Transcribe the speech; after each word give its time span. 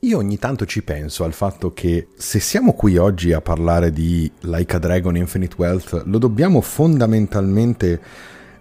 Io 0.00 0.18
ogni 0.18 0.36
tanto 0.38 0.66
ci 0.66 0.82
penso 0.82 1.24
al 1.24 1.32
fatto 1.32 1.72
che 1.72 2.08
se 2.14 2.38
siamo 2.38 2.74
qui 2.74 2.98
oggi 2.98 3.32
a 3.32 3.40
parlare 3.40 3.90
di 3.90 4.30
Like 4.40 4.76
a 4.76 4.78
Dragon 4.78 5.16
Infinite 5.16 5.54
Wealth, 5.56 6.02
lo 6.04 6.18
dobbiamo 6.18 6.60
fondamentalmente 6.60 8.00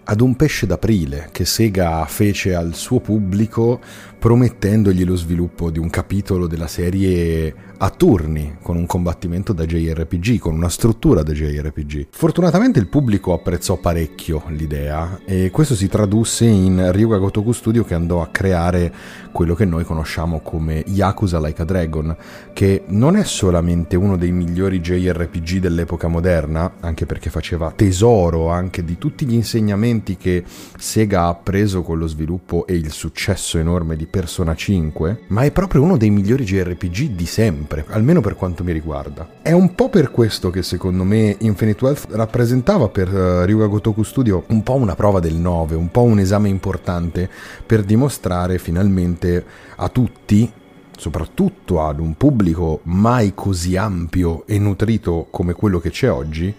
ad 0.05 0.21
un 0.21 0.37
pesce 0.37 0.65
d'aprile 0.65 1.27
che 1.33 1.43
Sega 1.43 2.05
fece 2.05 2.55
al 2.55 2.73
suo 2.73 3.01
pubblico 3.01 3.81
promettendogli 4.17 5.03
lo 5.03 5.15
sviluppo 5.15 5.71
di 5.71 5.79
un 5.79 5.89
capitolo 5.89 6.47
della 6.47 6.67
serie 6.67 7.53
a 7.77 7.89
turni, 7.89 8.57
con 8.61 8.77
un 8.77 8.85
combattimento 8.85 9.53
da 9.53 9.65
JRPG, 9.65 10.39
con 10.39 10.53
una 10.55 10.69
struttura 10.69 11.23
da 11.23 11.33
JRPG. 11.33 12.07
Fortunatamente 12.09 12.79
il 12.79 12.87
pubblico 12.87 13.33
apprezzò 13.33 13.77
parecchio 13.77 14.43
l'idea 14.47 15.19
e 15.25 15.49
questo 15.51 15.75
si 15.75 15.87
tradusse 15.87 16.45
in 16.45 16.91
Ryuga 16.91 17.17
Gotoku 17.17 17.51
Studio 17.51 17.83
che 17.83 17.93
andò 17.93 18.21
a 18.21 18.27
creare 18.27 18.93
quello 19.31 19.53
che 19.53 19.65
noi 19.65 19.83
conosciamo 19.83 20.39
come 20.39 20.83
Yakuza 20.87 21.39
Like 21.39 21.61
a 21.61 21.65
Dragon, 21.65 22.15
che 22.53 22.83
non 22.87 23.17
è 23.17 23.23
solamente 23.25 23.97
uno 23.97 24.15
dei 24.15 24.31
migliori 24.31 24.79
JRPG 24.79 25.59
dell'epoca 25.59 26.07
moderna, 26.07 26.75
anche 26.79 27.05
perché 27.05 27.29
faceva 27.29 27.73
tesoro 27.75 28.49
anche 28.49 28.83
di 28.85 28.97
tutti 28.97 29.25
gli 29.25 29.33
insegnamenti 29.33 30.15
che 30.15 30.43
Sega 30.77 31.25
ha 31.25 31.35
preso 31.35 31.81
con 31.81 31.97
lo 31.97 32.07
sviluppo 32.07 32.65
e 32.65 32.75
il 32.75 32.91
successo 32.91 33.57
enorme 33.57 33.97
di 33.97 34.05
Persona 34.05 34.55
5, 34.55 35.23
ma 35.27 35.41
è 35.41 35.51
proprio 35.51 35.81
uno 35.81 35.97
dei 35.97 36.11
migliori 36.11 36.45
JRPG 36.45 37.09
di 37.09 37.25
sempre, 37.25 37.64
almeno 37.87 38.21
per 38.21 38.35
quanto 38.35 38.63
mi 38.63 38.71
riguarda. 38.71 39.27
È 39.41 39.51
un 39.51 39.75
po' 39.75 39.89
per 39.89 40.11
questo 40.11 40.49
che 40.49 40.63
secondo 40.63 41.03
me 41.03 41.35
Infinite 41.39 41.83
Wealth 41.83 42.07
rappresentava 42.11 42.89
per 42.89 43.13
uh, 43.13 43.43
Ryuga 43.45 43.65
Gotoku 43.65 44.03
Studio 44.03 44.43
un 44.47 44.63
po' 44.63 44.75
una 44.75 44.95
prova 44.95 45.19
del 45.19 45.35
9, 45.35 45.75
un 45.75 45.89
po' 45.89 46.03
un 46.03 46.19
esame 46.19 46.49
importante 46.49 47.29
per 47.65 47.83
dimostrare 47.83 48.57
finalmente 48.57 49.43
a 49.75 49.89
tutti 49.89 50.51
soprattutto 50.97 51.85
ad 51.85 51.99
un 51.99 52.15
pubblico 52.15 52.79
mai 52.83 53.33
così 53.35 53.75
ampio 53.75 54.43
e 54.45 54.57
nutrito 54.59 55.27
come 55.29 55.53
quello 55.53 55.79
che 55.79 55.89
c'è 55.89 56.09
oggi, 56.09 56.53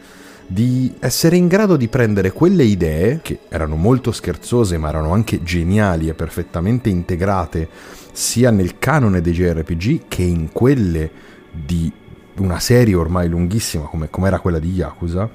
di 0.46 0.94
essere 1.00 1.36
in 1.36 1.48
grado 1.48 1.76
di 1.76 1.88
prendere 1.88 2.32
quelle 2.32 2.64
idee, 2.64 3.20
che 3.22 3.40
erano 3.48 3.76
molto 3.76 4.12
scherzose 4.12 4.78
ma 4.78 4.88
erano 4.88 5.12
anche 5.12 5.42
geniali 5.42 6.08
e 6.08 6.14
perfettamente 6.14 6.88
integrate 6.88 7.68
sia 8.12 8.50
nel 8.50 8.78
canone 8.78 9.20
dei 9.20 9.32
JRPG 9.32 10.02
che 10.08 10.22
in 10.22 10.52
quelle 10.52 11.10
di 11.50 11.92
una 12.38 12.60
serie 12.60 12.94
ormai 12.94 13.28
lunghissima 13.28 13.84
come, 13.84 14.08
come 14.08 14.28
era 14.28 14.40
quella 14.40 14.58
di 14.58 14.72
Yakuza, 14.72 15.28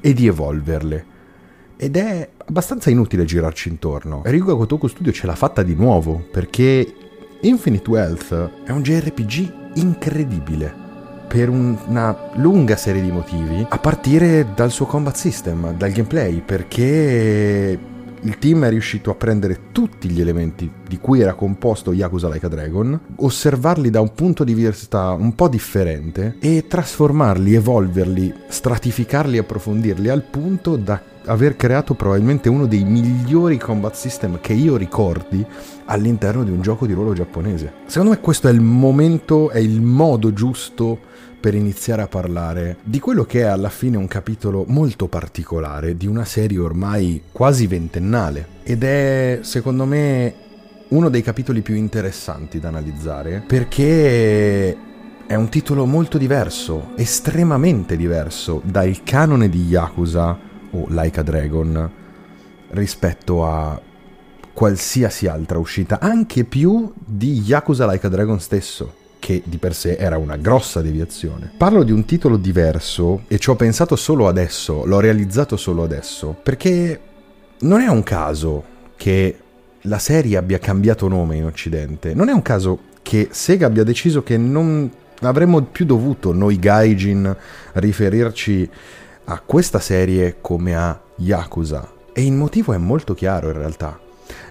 e 0.00 0.12
di 0.12 0.26
evolverle. 0.26 1.14
Ed 1.76 1.96
è 1.96 2.28
abbastanza 2.46 2.90
inutile 2.90 3.24
girarci 3.24 3.68
intorno. 3.68 4.22
Ryuga 4.24 4.54
Gotoku 4.54 4.86
Studio 4.86 5.12
ce 5.12 5.26
l'ha 5.26 5.34
fatta 5.34 5.62
di 5.62 5.74
nuovo, 5.74 6.26
perché 6.30 6.94
Infinite 7.40 7.90
Wealth 7.90 8.50
è 8.64 8.70
un 8.70 8.82
JRPG 8.82 9.74
incredibile 9.74 10.85
per 11.26 11.48
una 11.48 12.16
lunga 12.34 12.76
serie 12.76 13.02
di 13.02 13.10
motivi, 13.10 13.66
a 13.68 13.78
partire 13.78 14.48
dal 14.54 14.70
suo 14.70 14.86
combat 14.86 15.14
system, 15.14 15.72
dal 15.74 15.90
gameplay, 15.90 16.40
perché 16.40 17.78
il 18.26 18.38
team 18.38 18.64
è 18.64 18.70
riuscito 18.70 19.10
a 19.10 19.14
prendere 19.14 19.72
tutti 19.72 20.08
gli 20.08 20.20
elementi 20.20 20.70
di 20.88 20.98
cui 20.98 21.20
era 21.20 21.34
composto 21.34 21.92
Yakuza 21.92 22.28
Like 22.28 22.46
a 22.46 22.48
Dragon, 22.48 23.00
osservarli 23.16 23.90
da 23.90 24.00
un 24.00 24.14
punto 24.14 24.42
di 24.42 24.54
vista 24.54 25.10
un 25.10 25.34
po' 25.34 25.48
differente 25.48 26.36
e 26.40 26.66
trasformarli, 26.66 27.54
evolverli, 27.54 28.34
stratificarli 28.48 29.38
approfondirli 29.38 30.08
al 30.08 30.22
punto 30.22 30.76
da 30.76 31.00
aver 31.26 31.56
creato 31.56 31.94
probabilmente 31.94 32.48
uno 32.48 32.66
dei 32.66 32.84
migliori 32.84 33.58
combat 33.58 33.94
system 33.94 34.40
che 34.40 34.52
io 34.52 34.76
ricordi 34.76 35.44
all'interno 35.86 36.44
di 36.44 36.50
un 36.50 36.60
gioco 36.60 36.86
di 36.86 36.92
ruolo 36.92 37.12
giapponese. 37.12 37.72
Secondo 37.86 38.14
me 38.14 38.20
questo 38.20 38.48
è 38.48 38.52
il 38.52 38.60
momento, 38.60 39.50
è 39.50 39.58
il 39.58 39.80
modo 39.80 40.32
giusto 40.32 40.98
per 41.38 41.54
iniziare 41.54 42.02
a 42.02 42.08
parlare 42.08 42.78
di 42.82 42.98
quello 42.98 43.24
che 43.24 43.40
è 43.40 43.44
alla 43.44 43.68
fine 43.68 43.96
un 43.96 44.08
capitolo 44.08 44.64
molto 44.66 45.06
particolare 45.06 45.96
di 45.96 46.06
una 46.06 46.24
serie 46.24 46.58
ormai 46.58 47.22
quasi 47.30 47.66
ventennale 47.66 48.48
ed 48.62 48.82
è 48.82 49.40
secondo 49.42 49.84
me 49.84 50.34
uno 50.88 51.08
dei 51.08 51.22
capitoli 51.22 51.60
più 51.60 51.74
interessanti 51.74 52.58
da 52.58 52.68
analizzare 52.68 53.44
perché 53.46 54.76
è 55.26 55.34
un 55.34 55.48
titolo 55.48 55.86
molto 55.86 56.18
diverso, 56.18 56.92
estremamente 56.96 57.96
diverso 57.96 58.62
dal 58.64 59.02
canone 59.02 59.48
di 59.48 59.66
Yakuza 59.66 60.45
o 60.72 60.86
Like 60.88 61.20
a 61.20 61.22
Dragon 61.22 61.90
rispetto 62.70 63.46
a 63.46 63.80
qualsiasi 64.52 65.26
altra 65.26 65.58
uscita, 65.58 66.00
anche 66.00 66.44
più 66.44 66.92
di 66.94 67.40
Yakuza 67.40 67.86
Like 67.86 68.06
a 68.06 68.10
Dragon 68.10 68.40
stesso 68.40 69.04
che 69.18 69.42
di 69.44 69.56
per 69.58 69.74
sé 69.74 69.96
era 69.96 70.18
una 70.18 70.36
grossa 70.36 70.80
deviazione. 70.80 71.50
Parlo 71.56 71.82
di 71.82 71.90
un 71.90 72.04
titolo 72.04 72.36
diverso 72.36 73.22
e 73.26 73.38
ci 73.38 73.50
ho 73.50 73.56
pensato 73.56 73.96
solo 73.96 74.28
adesso, 74.28 74.84
l'ho 74.84 75.00
realizzato 75.00 75.56
solo 75.56 75.82
adesso, 75.82 76.36
perché 76.40 77.00
non 77.60 77.80
è 77.80 77.88
un 77.88 78.02
caso 78.02 78.62
che 78.96 79.38
la 79.82 79.98
serie 79.98 80.36
abbia 80.36 80.58
cambiato 80.58 81.08
nome 81.08 81.36
in 81.36 81.44
Occidente, 81.44 82.14
non 82.14 82.28
è 82.28 82.32
un 82.32 82.42
caso 82.42 82.78
che 83.02 83.28
Sega 83.30 83.66
abbia 83.66 83.84
deciso 83.84 84.22
che 84.22 84.36
non 84.36 84.90
avremmo 85.20 85.62
più 85.62 85.84
dovuto 85.84 86.32
noi 86.32 86.58
gaijin 86.58 87.36
riferirci 87.74 88.70
a 89.28 89.40
questa 89.44 89.80
serie 89.80 90.36
come 90.40 90.76
a 90.76 90.98
Yakuza. 91.16 91.92
E 92.12 92.24
il 92.24 92.32
motivo 92.32 92.72
è 92.72 92.78
molto 92.78 93.14
chiaro 93.14 93.48
in 93.48 93.58
realtà. 93.58 93.98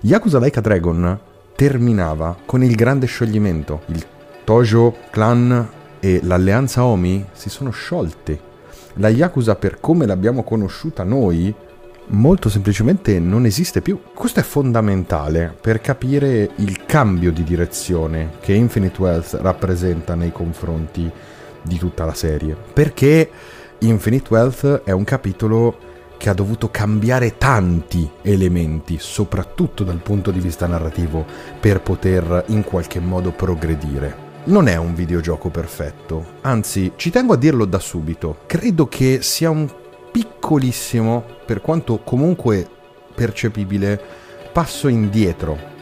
Yakuza 0.01 0.39
Like 0.39 0.59
a 0.59 0.61
Dragon 0.61 1.19
terminava 1.55 2.35
con 2.45 2.63
il 2.63 2.75
grande 2.75 3.05
scioglimento. 3.05 3.81
Il 3.87 4.05
Tojo 4.43 4.95
Clan 5.09 5.69
e 5.99 6.19
l'alleanza 6.23 6.83
Omi 6.83 7.25
si 7.31 7.49
sono 7.49 7.71
sciolte. 7.71 8.53
La 8.95 9.09
Yakuza 9.09 9.55
per 9.55 9.79
come 9.79 10.05
l'abbiamo 10.05 10.43
conosciuta 10.43 11.03
noi 11.03 11.53
molto 12.07 12.49
semplicemente 12.49 13.17
non 13.19 13.45
esiste 13.45 13.81
più. 13.81 13.99
Questo 14.13 14.41
è 14.41 14.43
fondamentale 14.43 15.55
per 15.59 15.79
capire 15.79 16.51
il 16.57 16.85
cambio 16.85 17.31
di 17.31 17.43
direzione 17.43 18.33
che 18.41 18.53
Infinite 18.53 19.01
Wealth 19.01 19.37
rappresenta 19.41 20.15
nei 20.15 20.31
confronti 20.31 21.09
di 21.61 21.77
tutta 21.77 22.05
la 22.05 22.13
serie. 22.13 22.55
Perché 22.73 23.29
Infinite 23.79 24.27
Wealth 24.29 24.83
è 24.83 24.91
un 24.91 25.03
capitolo 25.03 25.77
che 26.17 26.29
ha 26.29 26.33
dovuto 26.33 26.71
cambiare 26.71 27.37
tanti 27.37 28.09
elementi, 28.21 28.97
soprattutto 28.99 29.83
dal 29.83 30.01
punto 30.01 30.31
di 30.31 30.39
vista 30.39 30.65
narrativo, 30.65 31.25
per 31.59 31.81
poter 31.81 32.45
in 32.47 32.63
qualche 32.63 32.99
modo 32.99 33.31
progredire. 33.31 34.23
Non 34.45 34.67
è 34.67 34.77
un 34.77 34.95
videogioco 34.95 35.49
perfetto, 35.49 36.25
anzi 36.41 36.93
ci 36.95 37.09
tengo 37.09 37.33
a 37.33 37.37
dirlo 37.37 37.65
da 37.65 37.79
subito, 37.79 38.37
credo 38.45 38.87
che 38.87 39.19
sia 39.21 39.49
un 39.49 39.69
piccolissimo, 40.11 41.23
per 41.45 41.61
quanto 41.61 41.99
comunque 41.99 42.67
percepibile, 43.13 43.99
passo 44.53 44.87
indietro 44.87 45.73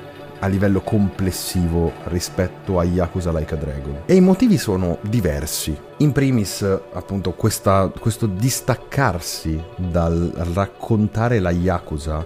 a 0.43 0.47
livello 0.47 0.81
complessivo 0.81 1.93
rispetto 2.05 2.77
a 2.77 2.83
Yakuza 2.83 3.31
Like 3.31 3.53
a 3.53 3.57
Dragon. 3.57 4.01
E 4.05 4.15
i 4.15 4.19
motivi 4.19 4.57
sono 4.57 4.97
diversi. 5.01 5.75
In 5.97 6.11
primis, 6.11 6.61
appunto, 6.91 7.31
questa, 7.31 7.89
questo 7.97 8.25
distaccarsi 8.25 9.61
dal 9.77 10.33
raccontare 10.53 11.39
la 11.39 11.51
Yakuza 11.51 12.25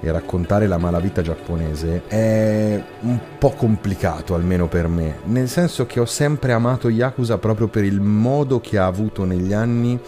e 0.00 0.10
raccontare 0.10 0.66
la 0.66 0.78
malavita 0.78 1.22
giapponese 1.22 2.02
è 2.08 2.82
un 3.02 3.20
po' 3.38 3.50
complicato, 3.50 4.34
almeno 4.34 4.66
per 4.66 4.88
me, 4.88 5.18
nel 5.26 5.48
senso 5.48 5.86
che 5.86 6.00
ho 6.00 6.06
sempre 6.06 6.52
amato 6.52 6.88
Yakuza 6.88 7.38
proprio 7.38 7.68
per 7.68 7.84
il 7.84 8.00
modo 8.00 8.58
che 8.58 8.78
ha 8.78 8.86
avuto 8.86 9.24
negli 9.24 9.52
anni 9.52 9.98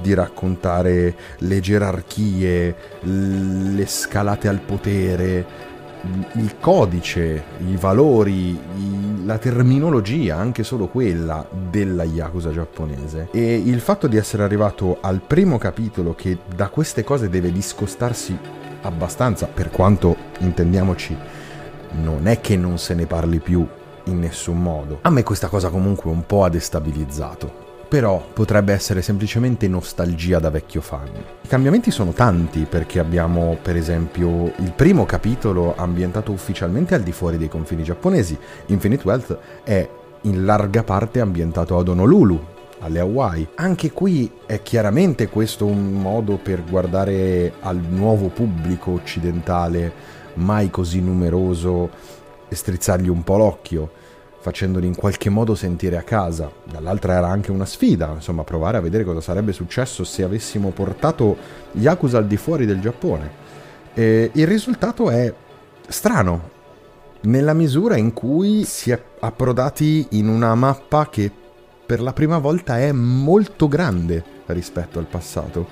di 0.00 0.14
raccontare 0.14 1.14
le 1.38 1.60
gerarchie, 1.60 2.76
le 3.00 3.86
scalate 3.86 4.48
al 4.48 4.60
potere, 4.60 5.72
il 6.32 6.56
codice, 6.60 7.44
i 7.66 7.76
valori, 7.76 8.58
la 9.24 9.38
terminologia, 9.38 10.36
anche 10.36 10.62
solo 10.62 10.86
quella 10.86 11.46
della 11.70 12.04
Yakuza 12.04 12.50
giapponese. 12.50 13.28
E 13.30 13.54
il 13.54 13.80
fatto 13.80 14.06
di 14.06 14.16
essere 14.16 14.42
arrivato 14.42 14.98
al 15.00 15.20
primo 15.20 15.58
capitolo 15.58 16.14
che 16.14 16.38
da 16.54 16.68
queste 16.68 17.04
cose 17.04 17.28
deve 17.28 17.50
discostarsi 17.50 18.36
abbastanza, 18.82 19.46
per 19.46 19.70
quanto 19.70 20.16
intendiamoci, 20.38 21.16
non 22.02 22.26
è 22.26 22.40
che 22.40 22.56
non 22.56 22.78
se 22.78 22.94
ne 22.94 23.06
parli 23.06 23.38
più 23.38 23.66
in 24.04 24.18
nessun 24.18 24.60
modo. 24.60 24.98
A 25.02 25.10
me 25.10 25.22
questa 25.22 25.48
cosa 25.48 25.70
comunque 25.70 26.10
un 26.10 26.26
po' 26.26 26.44
ha 26.44 26.50
destabilizzato 26.50 27.63
però 27.94 28.20
potrebbe 28.32 28.72
essere 28.72 29.02
semplicemente 29.02 29.68
nostalgia 29.68 30.40
da 30.40 30.50
vecchio 30.50 30.80
fan. 30.80 31.08
I 31.42 31.46
cambiamenti 31.46 31.92
sono 31.92 32.10
tanti 32.10 32.66
perché 32.68 32.98
abbiamo 32.98 33.56
per 33.62 33.76
esempio 33.76 34.52
il 34.56 34.72
primo 34.74 35.06
capitolo 35.06 35.76
ambientato 35.76 36.32
ufficialmente 36.32 36.96
al 36.96 37.04
di 37.04 37.12
fuori 37.12 37.38
dei 37.38 37.46
confini 37.46 37.84
giapponesi, 37.84 38.36
Infinite 38.66 39.06
Wealth 39.06 39.38
è 39.62 39.88
in 40.22 40.44
larga 40.44 40.82
parte 40.82 41.20
ambientato 41.20 41.78
ad 41.78 41.86
Honolulu, 41.86 42.44
alle 42.80 42.98
Hawaii. 42.98 43.46
Anche 43.54 43.92
qui 43.92 44.28
è 44.44 44.60
chiaramente 44.60 45.28
questo 45.28 45.64
un 45.64 45.92
modo 45.92 46.36
per 46.36 46.64
guardare 46.64 47.52
al 47.60 47.76
nuovo 47.76 48.26
pubblico 48.26 48.90
occidentale 48.90 49.92
mai 50.34 50.68
così 50.68 51.00
numeroso 51.00 51.90
e 52.48 52.56
strizzargli 52.56 53.08
un 53.08 53.22
po' 53.22 53.36
l'occhio 53.36 54.02
facendoli 54.44 54.86
in 54.86 54.94
qualche 54.94 55.30
modo 55.30 55.54
sentire 55.54 55.96
a 55.96 56.02
casa. 56.02 56.52
Dall'altra 56.70 57.14
era 57.14 57.28
anche 57.28 57.50
una 57.50 57.64
sfida, 57.64 58.12
insomma, 58.12 58.44
provare 58.44 58.76
a 58.76 58.82
vedere 58.82 59.02
cosa 59.02 59.22
sarebbe 59.22 59.52
successo 59.52 60.04
se 60.04 60.22
avessimo 60.22 60.68
portato 60.68 61.34
Yakuza 61.72 62.18
al 62.18 62.26
di 62.26 62.36
fuori 62.36 62.66
del 62.66 62.78
Giappone. 62.78 63.42
E 63.94 64.30
il 64.34 64.46
risultato 64.46 65.08
è 65.08 65.32
strano, 65.88 66.50
nella 67.22 67.54
misura 67.54 67.96
in 67.96 68.12
cui 68.12 68.64
si 68.64 68.90
è 68.90 69.02
approdati 69.20 70.08
in 70.10 70.28
una 70.28 70.54
mappa 70.54 71.08
che 71.08 71.32
per 71.86 72.02
la 72.02 72.12
prima 72.12 72.36
volta 72.36 72.78
è 72.78 72.92
molto 72.92 73.66
grande 73.66 74.22
rispetto 74.46 74.98
al 74.98 75.06
passato. 75.06 75.68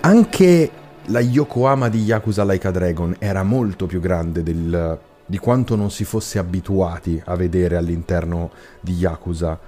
Anche 0.00 0.70
la 1.08 1.20
Yokohama 1.20 1.90
di 1.90 2.02
Yakuza 2.02 2.44
Like 2.44 2.66
a 2.66 2.70
Dragon 2.70 3.14
era 3.18 3.42
molto 3.42 3.84
più 3.84 4.00
grande 4.00 4.42
del 4.42 4.98
di 5.26 5.38
quanto 5.38 5.76
non 5.76 5.90
si 5.90 6.04
fosse 6.04 6.38
abituati 6.38 7.20
a 7.24 7.34
vedere 7.34 7.76
all'interno 7.76 8.50
di 8.80 8.94
Yakuza. 8.94 9.58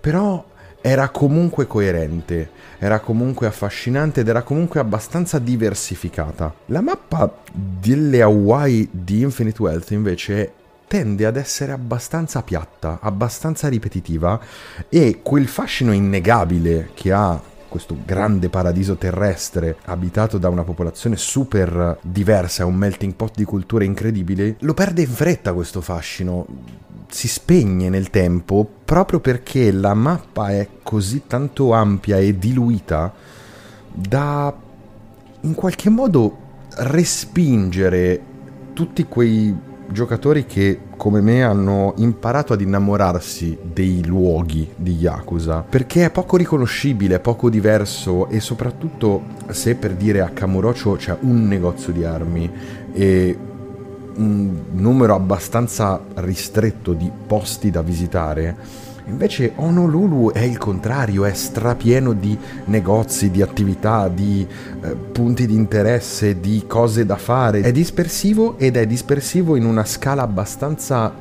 Però 0.00 0.44
era 0.82 1.10
comunque 1.10 1.66
coerente, 1.66 2.50
era 2.78 3.00
comunque 3.00 3.46
affascinante 3.46 4.20
ed 4.20 4.28
era 4.28 4.42
comunque 4.42 4.80
abbastanza 4.80 5.38
diversificata. 5.38 6.54
La 6.66 6.80
mappa 6.80 7.42
delle 7.52 8.22
Hawaii 8.22 8.88
di 8.90 9.20
Infinite 9.20 9.60
Wealth 9.60 9.90
invece 9.90 10.52
tende 10.86 11.26
ad 11.26 11.36
essere 11.36 11.72
abbastanza 11.72 12.42
piatta, 12.42 12.98
abbastanza 13.00 13.68
ripetitiva 13.68 14.40
e 14.88 15.20
quel 15.22 15.46
fascino 15.46 15.92
innegabile 15.92 16.90
che 16.94 17.12
ha 17.12 17.40
questo 17.70 17.96
grande 18.04 18.50
paradiso 18.50 18.96
terrestre 18.96 19.76
abitato 19.84 20.36
da 20.36 20.50
una 20.50 20.64
popolazione 20.64 21.16
super 21.16 21.96
diversa, 22.02 22.66
un 22.66 22.74
melting 22.74 23.14
pot 23.14 23.34
di 23.34 23.44
culture 23.44 23.86
incredibili, 23.86 24.56
lo 24.60 24.74
perde 24.74 25.02
in 25.02 25.08
fretta 25.08 25.54
questo 25.54 25.80
fascino, 25.80 26.46
si 27.08 27.28
spegne 27.28 27.88
nel 27.88 28.10
tempo 28.10 28.68
proprio 28.84 29.20
perché 29.20 29.72
la 29.72 29.94
mappa 29.94 30.50
è 30.50 30.68
così 30.82 31.22
tanto 31.26 31.72
ampia 31.72 32.18
e 32.18 32.38
diluita 32.38 33.12
da 33.92 34.54
in 35.42 35.54
qualche 35.54 35.88
modo 35.88 36.36
respingere 36.76 38.20
tutti 38.74 39.04
quei 39.04 39.56
giocatori 39.88 40.44
che 40.44 40.78
come 41.00 41.22
me 41.22 41.42
hanno 41.42 41.94
imparato 41.96 42.52
ad 42.52 42.60
innamorarsi 42.60 43.56
dei 43.62 44.04
luoghi 44.04 44.68
di 44.76 44.96
Yakuza 44.96 45.64
perché 45.66 46.04
è 46.04 46.10
poco 46.10 46.36
riconoscibile, 46.36 47.20
poco 47.20 47.48
diverso 47.48 48.28
e 48.28 48.38
soprattutto 48.38 49.22
se 49.48 49.76
per 49.76 49.94
dire 49.94 50.20
a 50.20 50.28
Kamurocho 50.28 50.96
c'è 50.96 51.16
un 51.20 51.48
negozio 51.48 51.94
di 51.94 52.04
armi 52.04 52.52
e 52.92 53.38
un 54.16 54.54
numero 54.72 55.14
abbastanza 55.14 55.98
ristretto 56.16 56.92
di 56.92 57.10
posti 57.26 57.70
da 57.70 57.80
visitare 57.80 58.54
Invece 59.10 59.52
Honolulu 59.56 60.30
è 60.30 60.40
il 60.40 60.56
contrario, 60.56 61.24
è 61.24 61.32
strapieno 61.32 62.12
di 62.12 62.38
negozi, 62.66 63.30
di 63.30 63.42
attività, 63.42 64.08
di 64.08 64.46
eh, 64.82 64.88
punti 64.94 65.46
di 65.46 65.54
interesse, 65.54 66.38
di 66.40 66.64
cose 66.66 67.04
da 67.04 67.16
fare. 67.16 67.60
È 67.60 67.72
dispersivo 67.72 68.56
ed 68.56 68.76
è 68.76 68.86
dispersivo 68.86 69.56
in 69.56 69.64
una 69.64 69.84
scala 69.84 70.22
abbastanza 70.22 71.12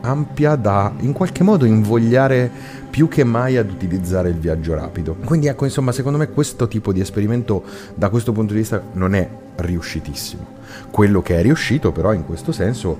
ampia 0.00 0.54
da 0.56 0.92
in 1.00 1.12
qualche 1.12 1.42
modo 1.42 1.64
invogliare 1.64 2.50
più 2.90 3.08
che 3.08 3.24
mai 3.24 3.56
ad 3.56 3.70
utilizzare 3.70 4.28
il 4.28 4.36
viaggio 4.36 4.74
rapido. 4.74 5.16
Quindi 5.24 5.46
ecco, 5.46 5.64
insomma, 5.64 5.90
secondo 5.92 6.18
me 6.18 6.28
questo 6.28 6.68
tipo 6.68 6.92
di 6.92 7.00
esperimento 7.00 7.64
da 7.94 8.10
questo 8.10 8.32
punto 8.32 8.52
di 8.52 8.60
vista 8.60 8.82
non 8.92 9.14
è 9.14 9.26
riuscitissimo. 9.56 10.46
Quello 10.90 11.22
che 11.22 11.38
è 11.38 11.42
riuscito 11.42 11.92
però 11.92 12.12
in 12.12 12.26
questo 12.26 12.52
senso 12.52 12.98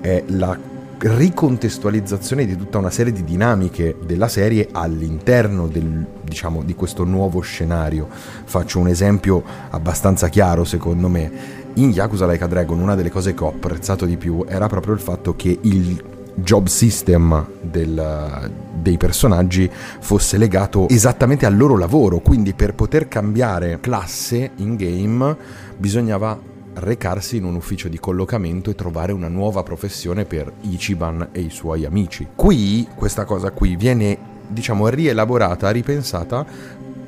è 0.00 0.22
la 0.26 0.56
ricontestualizzazione 0.98 2.44
di 2.44 2.56
tutta 2.56 2.78
una 2.78 2.90
serie 2.90 3.12
di 3.12 3.22
dinamiche 3.22 3.96
della 4.04 4.28
serie 4.28 4.68
all'interno 4.72 5.68
del, 5.68 6.04
diciamo, 6.22 6.62
di 6.62 6.74
questo 6.74 7.04
nuovo 7.04 7.40
scenario. 7.40 8.08
Faccio 8.10 8.80
un 8.80 8.88
esempio 8.88 9.42
abbastanza 9.70 10.28
chiaro 10.28 10.64
secondo 10.64 11.08
me. 11.08 11.56
In 11.74 11.90
Yakuza 11.90 12.26
Like 12.26 12.42
a 12.42 12.48
Dragon 12.48 12.80
una 12.80 12.96
delle 12.96 13.10
cose 13.10 13.34
che 13.34 13.44
ho 13.44 13.48
apprezzato 13.48 14.04
di 14.04 14.16
più 14.16 14.44
era 14.48 14.66
proprio 14.66 14.94
il 14.94 15.00
fatto 15.00 15.36
che 15.36 15.56
il 15.60 16.02
job 16.34 16.66
system 16.66 17.46
del, 17.60 18.50
dei 18.74 18.96
personaggi 18.96 19.70
fosse 20.00 20.36
legato 20.38 20.88
esattamente 20.88 21.46
al 21.46 21.56
loro 21.56 21.76
lavoro, 21.76 22.18
quindi 22.18 22.54
per 22.54 22.74
poter 22.74 23.06
cambiare 23.08 23.78
classe 23.80 24.52
in 24.56 24.76
game 24.76 25.36
bisognava 25.76 26.56
recarsi 26.78 27.36
in 27.36 27.44
un 27.44 27.54
ufficio 27.54 27.88
di 27.88 27.98
collocamento 27.98 28.70
e 28.70 28.74
trovare 28.74 29.12
una 29.12 29.28
nuova 29.28 29.62
professione 29.62 30.24
per 30.24 30.52
Ichiban 30.62 31.28
e 31.32 31.40
i 31.40 31.50
suoi 31.50 31.84
amici. 31.84 32.26
Qui 32.34 32.88
questa 32.94 33.24
cosa 33.24 33.50
qui 33.50 33.76
viene 33.76 34.36
diciamo 34.48 34.88
rielaborata, 34.88 35.70
ripensata 35.70 36.46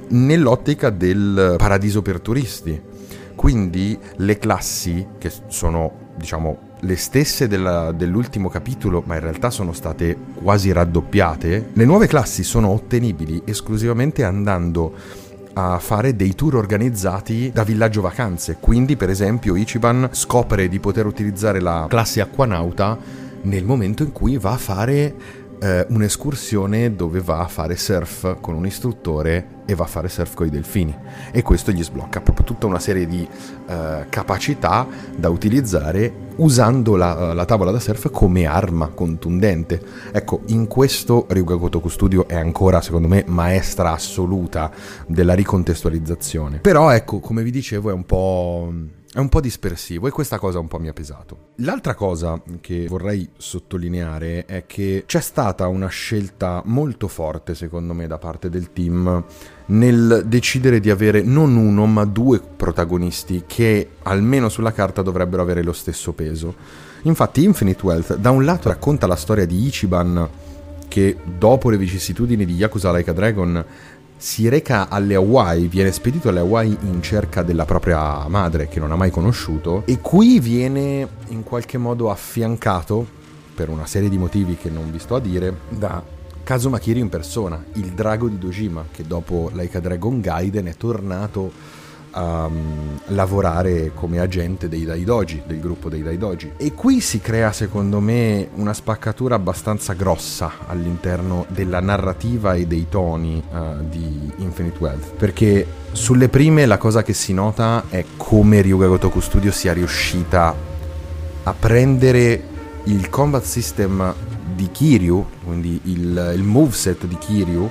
nell'ottica 0.08 0.90
del 0.90 1.54
paradiso 1.56 2.02
per 2.02 2.20
turisti. 2.20 2.88
Quindi 3.34 3.98
le 4.16 4.38
classi 4.38 5.06
che 5.18 5.32
sono 5.46 6.08
diciamo 6.16 6.68
le 6.80 6.96
stesse 6.96 7.48
della, 7.48 7.92
dell'ultimo 7.92 8.48
capitolo, 8.48 9.02
ma 9.06 9.14
in 9.14 9.20
realtà 9.20 9.50
sono 9.50 9.72
state 9.72 10.16
quasi 10.42 10.72
raddoppiate, 10.72 11.70
le 11.72 11.84
nuove 11.84 12.06
classi 12.06 12.42
sono 12.42 12.68
ottenibili 12.68 13.42
esclusivamente 13.44 14.24
andando 14.24 14.94
a 15.54 15.78
fare 15.78 16.16
dei 16.16 16.34
tour 16.34 16.56
organizzati 16.56 17.50
da 17.52 17.64
villaggio 17.64 18.00
vacanze. 18.00 18.56
Quindi, 18.60 18.96
per 18.96 19.10
esempio, 19.10 19.56
Ichiban 19.56 20.08
scopre 20.12 20.68
di 20.68 20.78
poter 20.78 21.06
utilizzare 21.06 21.60
la 21.60 21.86
classe 21.88 22.20
acquanauta 22.20 22.98
nel 23.42 23.64
momento 23.64 24.02
in 24.02 24.12
cui 24.12 24.36
va 24.36 24.52
a 24.52 24.56
fare 24.56 25.14
eh, 25.60 25.86
un'escursione 25.90 26.94
dove 26.94 27.20
va 27.20 27.40
a 27.40 27.48
fare 27.48 27.76
surf 27.76 28.38
con 28.40 28.54
un 28.54 28.66
istruttore 28.66 29.58
e 29.66 29.74
va 29.74 29.84
a 29.84 29.86
fare 29.86 30.08
surf 30.08 30.34
con 30.34 30.46
i 30.46 30.50
delfini 30.50 30.96
e 31.30 31.42
questo 31.42 31.70
gli 31.70 31.82
sblocca 31.82 32.20
proprio 32.20 32.44
tutta 32.44 32.66
una 32.66 32.78
serie 32.78 33.06
di 33.06 33.26
eh, 33.68 34.06
capacità 34.08 34.86
da 35.16 35.28
utilizzare 35.28 36.28
usando 36.36 36.96
la, 36.96 37.34
la, 37.34 37.44
tavola 37.44 37.70
da 37.70 37.78
surf 37.78 38.10
come 38.10 38.46
arma 38.46 38.88
contundente. 38.88 39.80
Ecco, 40.10 40.40
in 40.46 40.66
questo 40.66 41.26
Ryuga 41.28 41.54
Gotoku 41.54 41.88
Studio 41.88 42.26
è 42.26 42.34
ancora, 42.34 42.80
secondo 42.80 43.08
me, 43.08 43.24
maestra 43.26 43.92
assoluta 43.92 44.70
della 45.06 45.34
ricontestualizzazione. 45.34 46.58
Però 46.58 46.90
ecco, 46.90 47.20
come 47.20 47.42
vi 47.42 47.50
dicevo, 47.50 47.90
è 47.90 47.92
un 47.92 48.06
po' 48.06 48.72
è 49.12 49.18
un 49.18 49.28
po' 49.28 49.40
dispersivo 49.40 50.06
e 50.06 50.10
questa 50.10 50.38
cosa 50.38 50.60
un 50.60 50.68
po' 50.68 50.78
mi 50.78 50.88
ha 50.88 50.92
pesato. 50.92 51.48
L'altra 51.56 51.94
cosa 51.94 52.40
che 52.60 52.86
vorrei 52.86 53.28
sottolineare 53.36 54.44
è 54.44 54.66
che 54.66 55.02
c'è 55.04 55.20
stata 55.20 55.66
una 55.66 55.88
scelta 55.88 56.62
molto 56.66 57.08
forte, 57.08 57.56
secondo 57.56 57.92
me, 57.92 58.06
da 58.06 58.18
parte 58.18 58.48
del 58.48 58.72
team 58.72 59.24
nel 59.66 60.24
decidere 60.26 60.78
di 60.78 60.90
avere 60.90 61.22
non 61.22 61.56
uno 61.56 61.86
ma 61.86 62.04
due 62.04 62.40
protagonisti 62.40 63.44
che 63.46 63.90
almeno 64.02 64.48
sulla 64.48 64.72
carta 64.72 65.02
dovrebbero 65.02 65.42
avere 65.42 65.62
lo 65.64 65.72
stesso 65.72 66.12
peso. 66.12 66.54
Infatti 67.02 67.42
Infinite 67.42 67.84
Wealth 67.84 68.16
da 68.16 68.30
un 68.30 68.44
lato 68.44 68.68
racconta 68.68 69.06
la 69.08 69.16
storia 69.16 69.46
di 69.46 69.66
Ichiban 69.66 70.28
che 70.86 71.16
dopo 71.38 71.70
le 71.70 71.76
vicissitudini 71.76 72.44
di 72.44 72.54
Yakuza 72.54 72.92
Like 72.92 73.10
a 73.10 73.12
Dragon 73.12 73.64
si 74.20 74.50
reca 74.50 74.90
alle 74.90 75.14
Hawaii, 75.14 75.66
viene 75.66 75.90
spedito 75.92 76.28
alle 76.28 76.40
Hawaii 76.40 76.76
in 76.82 77.00
cerca 77.00 77.42
della 77.42 77.64
propria 77.64 78.28
madre 78.28 78.68
che 78.68 78.78
non 78.78 78.92
ha 78.92 78.96
mai 78.96 79.10
conosciuto 79.10 79.82
e 79.86 79.98
qui 80.00 80.38
viene 80.40 81.08
in 81.28 81.42
qualche 81.42 81.78
modo 81.78 82.10
affiancato, 82.10 83.06
per 83.54 83.70
una 83.70 83.86
serie 83.86 84.10
di 84.10 84.18
motivi 84.18 84.56
che 84.56 84.68
non 84.68 84.90
vi 84.90 84.98
sto 84.98 85.14
a 85.14 85.20
dire, 85.20 85.60
da 85.70 86.02
Kazuma 86.44 86.78
Kiryu 86.78 87.02
in 87.02 87.08
persona, 87.08 87.64
il 87.74 87.92
drago 87.92 88.28
di 88.28 88.36
Dojima, 88.36 88.84
che 88.92 89.06
dopo 89.06 89.50
Laika 89.54 89.80
Dragon 89.80 90.20
Gaiden 90.20 90.66
è 90.66 90.74
tornato 90.76 91.50
a 92.12 92.46
um, 92.46 92.98
lavorare 93.08 93.92
come 93.94 94.18
agente 94.20 94.68
dei 94.68 94.84
Daidoji, 94.84 95.42
del 95.46 95.60
gruppo 95.60 95.88
dei 95.88 96.02
Daidoji. 96.02 96.52
E 96.56 96.72
qui 96.74 97.00
si 97.00 97.20
crea 97.20 97.52
secondo 97.52 98.00
me 98.00 98.48
una 98.54 98.72
spaccatura 98.72 99.34
abbastanza 99.34 99.92
grossa 99.92 100.52
all'interno 100.66 101.46
della 101.48 101.80
narrativa 101.80 102.54
e 102.54 102.66
dei 102.66 102.86
toni 102.88 103.42
uh, 103.50 103.84
di 103.88 104.30
Infinite 104.38 104.76
Wealth, 104.78 105.14
perché 105.14 105.66
sulle 105.92 106.28
prime 106.28 106.66
la 106.66 106.78
cosa 106.78 107.02
che 107.02 107.12
si 107.12 107.32
nota 107.32 107.84
è 107.88 108.04
come 108.16 108.60
Ryuga 108.60 108.86
Gotoku 108.86 109.20
Studio 109.20 109.50
sia 109.50 109.72
riuscita 109.72 110.54
a 111.42 111.54
prendere 111.58 112.42
il 112.84 113.08
combat 113.08 113.42
system 113.44 114.14
di 114.54 114.68
Kiryu, 114.70 115.24
quindi 115.44 115.80
il, 115.84 116.32
il 116.34 116.42
moveset 116.42 117.06
di 117.06 117.16
Kiryu, 117.16 117.68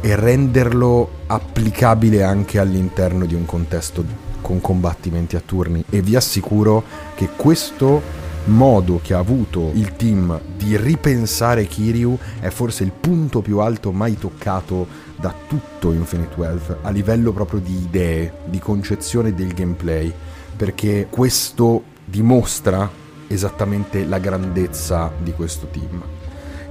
e 0.00 0.16
renderlo 0.16 1.10
applicabile 1.26 2.22
anche 2.22 2.58
all'interno 2.58 3.26
di 3.26 3.34
un 3.34 3.44
contesto 3.44 4.04
con 4.40 4.60
combattimenti 4.60 5.36
a 5.36 5.42
turni 5.44 5.84
e 5.90 6.00
vi 6.00 6.16
assicuro 6.16 6.82
che 7.14 7.28
questo 7.36 8.18
modo 8.44 9.00
che 9.02 9.14
ha 9.14 9.18
avuto 9.18 9.70
il 9.74 9.94
team 9.96 10.40
di 10.56 10.76
ripensare 10.76 11.66
Kiryu 11.66 12.18
è 12.40 12.48
forse 12.48 12.84
il 12.84 12.92
punto 12.92 13.42
più 13.42 13.58
alto 13.58 13.92
mai 13.92 14.18
toccato 14.18 14.86
da 15.16 15.34
tutto 15.46 15.92
Infinite 15.92 16.34
Wealth 16.36 16.76
a 16.82 16.90
livello 16.90 17.32
proprio 17.32 17.60
di 17.60 17.74
idee, 17.74 18.32
di 18.46 18.58
concezione 18.58 19.34
del 19.34 19.52
gameplay, 19.52 20.12
perché 20.56 21.06
questo 21.10 21.84
dimostra 22.04 22.90
esattamente 23.26 24.04
la 24.04 24.18
grandezza 24.18 25.12
di 25.22 25.32
questo 25.32 25.66
team. 25.66 26.02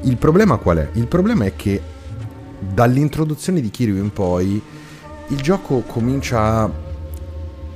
Il 0.02 0.18
problema 0.18 0.58
qual 0.58 0.78
è? 0.78 0.90
Il 0.94 1.08
problema 1.08 1.46
è 1.46 1.56
che 1.56 1.82
dall'introduzione 2.60 3.62
di 3.62 3.70
Kiryu 3.70 3.98
in 3.98 4.12
poi 4.12 4.62
il 5.28 5.42
gioco 5.42 5.82
comincia 5.82 6.64
a 6.64 6.72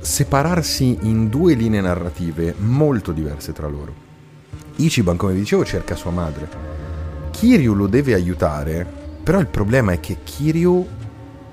separarsi 0.00 0.98
in 1.02 1.28
due 1.28 1.54
linee 1.54 1.80
narrative 1.80 2.54
molto 2.58 3.12
diverse 3.12 3.52
tra 3.52 3.68
loro. 3.68 4.02
Ichiban, 4.76 5.16
come 5.16 5.32
vi 5.32 5.40
dicevo, 5.40 5.64
cerca 5.64 5.94
sua 5.94 6.10
madre. 6.10 6.48
Kiryu 7.30 7.74
lo 7.74 7.86
deve 7.86 8.14
aiutare, 8.14 8.86
però 9.22 9.38
il 9.38 9.46
problema 9.46 9.92
è 9.92 10.00
che 10.00 10.18
Kiryu 10.24 10.86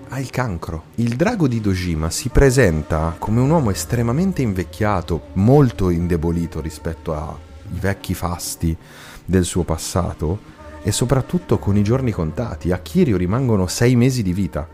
ha 0.09 0.19
il 0.19 0.29
cancro. 0.29 0.85
Il 0.95 1.15
drago 1.15 1.47
di 1.47 1.61
Dojima 1.61 2.09
si 2.09 2.29
presenta 2.29 3.15
come 3.17 3.39
un 3.39 3.50
uomo 3.50 3.71
estremamente 3.71 4.41
invecchiato, 4.41 5.27
molto 5.33 5.89
indebolito 5.89 6.59
rispetto 6.59 7.13
ai 7.13 7.79
vecchi 7.79 8.13
fasti 8.13 8.75
del 9.23 9.45
suo 9.45 9.63
passato 9.63 10.50
e 10.83 10.91
soprattutto 10.91 11.59
con 11.59 11.77
i 11.77 11.83
giorni 11.83 12.11
contati. 12.11 12.71
A 12.71 12.79
Kirio 12.79 13.17
rimangono 13.17 13.67
sei 13.67 13.95
mesi 13.95 14.23
di 14.23 14.33
vita 14.33 14.67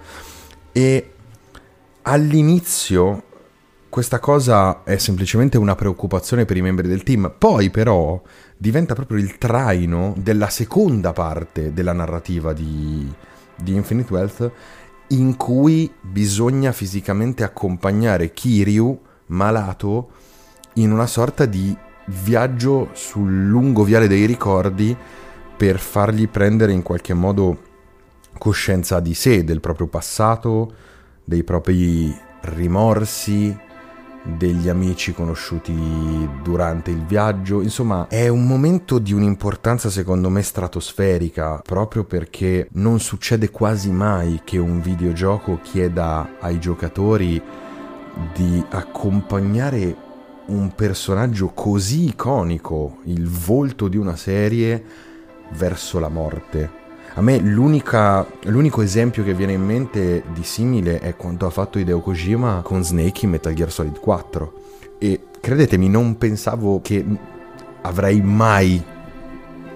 e 0.72 1.12
all'inizio 2.04 3.24
questa 3.90 4.20
cosa 4.20 4.84
è 4.84 4.98
semplicemente 4.98 5.58
una 5.58 5.76
preoccupazione 5.76 6.46
per 6.46 6.58
i 6.58 6.62
membri 6.62 6.88
del 6.88 7.04
team, 7.04 7.34
poi 7.38 7.70
però 7.70 8.22
diventa 8.56 8.94
proprio 8.94 9.18
il 9.18 9.38
traino 9.38 10.14
della 10.18 10.50
seconda 10.50 11.14
parte 11.14 11.74
della 11.74 11.94
narrativa 11.94 12.54
di, 12.54 13.12
di 13.56 13.74
Infinite 13.74 14.14
Wealth 14.14 14.52
in 15.10 15.38
cui 15.38 15.92
bisogna 16.02 16.72
fisicamente 16.74 17.44
accompagnare 17.44 18.34
Kiryu 18.34 19.00
malato 19.28 20.10
in 20.74 20.92
una 20.92 21.08
sorta 21.08 21.46
di 21.46 21.76
viaggio 22.06 22.90
sul 22.94 23.48
lungo 23.48 23.84
viale 23.84 24.08
dei 24.08 24.26
ricordi 24.26 24.96
per 25.58 25.80
fargli 25.80 26.30
prendere 26.30 26.72
in 26.72 26.84
qualche 26.84 27.14
modo 27.14 27.62
coscienza 28.38 29.00
di 29.00 29.16
sé, 29.16 29.44
del 29.44 29.60
proprio 29.60 29.88
passato, 29.88 30.74
dei 31.24 31.44
propri 31.44 32.16
rimorsi, 32.42 33.58
degli 34.24 34.68
amici 34.68 35.14
conosciuti 35.14 35.74
durante 36.44 36.92
il 36.92 37.04
viaggio. 37.06 37.62
Insomma, 37.62 38.08
è 38.08 38.28
un 38.28 38.46
momento 38.46 39.00
di 39.00 39.14
un'importanza 39.14 39.90
secondo 39.90 40.30
me 40.30 40.42
stratosferica, 40.42 41.62
proprio 41.64 42.04
perché 42.04 42.68
non 42.74 43.00
succede 43.00 43.50
quasi 43.50 43.90
mai 43.90 44.42
che 44.44 44.58
un 44.58 44.82
videogioco 44.82 45.60
chieda 45.64 46.36
ai 46.40 46.60
giocatori 46.60 47.42
di 48.34 48.64
accompagnare 48.70 50.06
un 50.48 50.74
personaggio 50.76 51.50
così 51.50 52.08
iconico, 52.08 53.00
il 53.06 53.28
volto 53.28 53.88
di 53.88 53.98
una 53.98 54.16
serie, 54.16 54.84
verso 55.52 56.00
la 56.00 56.10
morte. 56.10 56.86
A 57.14 57.22
me 57.22 57.40
l'unico 57.40 58.82
esempio 58.82 59.24
che 59.24 59.34
viene 59.34 59.54
in 59.54 59.66
mente 59.66 60.24
di 60.34 60.44
simile 60.44 61.00
è 61.00 61.16
quanto 61.16 61.48
ha 61.48 61.50
fatto 61.50 61.80
Hideo 61.80 62.00
Kojima 62.00 62.62
con 62.64 62.84
Snake 62.84 63.26
in 63.26 63.32
Metal 63.32 63.54
Gear 63.54 63.72
Solid 63.72 64.00
4. 64.00 64.54
E 65.00 65.22
credetemi, 65.40 65.90
non 65.90 66.18
pensavo 66.18 66.80
che 66.82 67.04
avrei 67.82 68.22
mai 68.22 68.84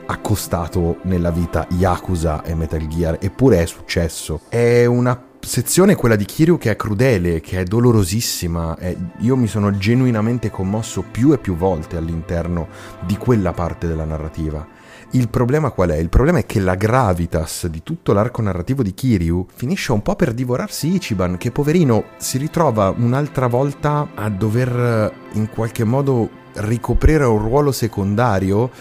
accostato 0.05 0.97
nella 1.03 1.31
vita 1.31 1.65
Yakuza 1.69 2.43
e 2.43 2.53
Metal 2.53 2.85
Gear, 2.87 3.17
eppure 3.19 3.61
è 3.61 3.65
successo. 3.65 4.41
È 4.47 4.85
una 4.85 5.29
sezione 5.39 5.95
quella 5.95 6.15
di 6.15 6.25
Kiryu 6.25 6.57
che 6.57 6.71
è 6.71 6.75
crudele, 6.75 7.41
che 7.41 7.61
è 7.61 7.63
dolorosissima. 7.63 8.75
È, 8.77 8.95
io 9.19 9.35
mi 9.35 9.47
sono 9.47 9.75
genuinamente 9.77 10.49
commosso 10.49 11.03
più 11.09 11.31
e 11.33 11.37
più 11.37 11.55
volte 11.55 11.97
all'interno 11.97 12.67
di 13.05 13.17
quella 13.17 13.51
parte 13.51 13.87
della 13.87 14.05
narrativa. 14.05 14.79
Il 15.13 15.27
problema 15.27 15.71
qual 15.71 15.89
è? 15.89 15.97
Il 15.97 16.07
problema 16.07 16.37
è 16.39 16.45
che 16.45 16.61
la 16.61 16.75
gravitas 16.75 17.67
di 17.67 17.83
tutto 17.83 18.13
l'arco 18.13 18.41
narrativo 18.41 18.81
di 18.81 18.93
Kiryu 18.93 19.45
finisce 19.53 19.91
un 19.91 20.01
po' 20.01 20.15
per 20.15 20.33
divorarsi 20.33 20.93
Ichiban, 20.95 21.35
che 21.35 21.51
poverino 21.51 22.05
si 22.15 22.37
ritrova 22.37 22.93
un'altra 22.95 23.47
volta 23.47 24.11
a 24.15 24.29
dover 24.29 24.69
eh, 24.69 25.11
in 25.33 25.49
qualche 25.49 25.83
modo 25.83 26.29
ricoprire 26.53 27.25
un 27.25 27.39
ruolo 27.39 27.73
secondario 27.73 28.71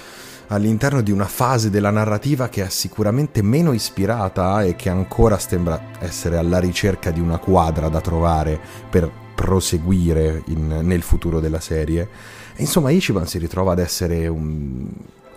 all'interno 0.48 1.00
di 1.00 1.10
una 1.10 1.24
fase 1.24 1.68
della 1.68 1.90
narrativa 1.90 2.48
che 2.48 2.64
è 2.64 2.68
sicuramente 2.68 3.42
meno 3.42 3.72
ispirata 3.72 4.62
e 4.62 4.76
che 4.76 4.88
ancora 4.88 5.36
sembra 5.36 5.80
essere 5.98 6.36
alla 6.36 6.60
ricerca 6.60 7.10
di 7.10 7.18
una 7.18 7.38
quadra 7.38 7.88
da 7.88 8.00
trovare 8.00 8.60
per 8.88 9.10
proseguire 9.34 10.44
in, 10.46 10.78
nel 10.82 11.02
futuro 11.02 11.40
della 11.40 11.60
serie. 11.60 12.08
E 12.54 12.62
insomma, 12.62 12.90
Ichiban 12.90 13.26
si 13.26 13.38
ritrova 13.38 13.72
ad 13.72 13.80
essere 13.80 14.28
un, 14.28 14.86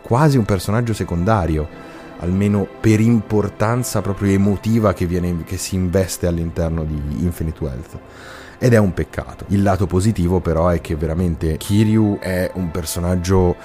quasi 0.03 0.37
un 0.37 0.45
personaggio 0.45 0.93
secondario, 0.93 1.67
almeno 2.19 2.67
per 2.79 2.99
importanza 2.99 4.01
proprio 4.01 4.31
emotiva 4.31 4.93
che, 4.93 5.05
viene, 5.05 5.43
che 5.43 5.57
si 5.57 5.75
investe 5.75 6.27
all'interno 6.27 6.83
di 6.83 7.23
Infinite 7.23 7.63
Wealth. 7.63 7.99
Ed 8.59 8.73
è 8.73 8.77
un 8.77 8.93
peccato. 8.93 9.45
Il 9.47 9.63
lato 9.63 9.87
positivo 9.87 10.39
però 10.39 10.69
è 10.69 10.79
che 10.79 10.95
veramente 10.95 11.57
Kiryu 11.57 12.19
è 12.19 12.51
un 12.53 12.69
personaggio 12.71 13.55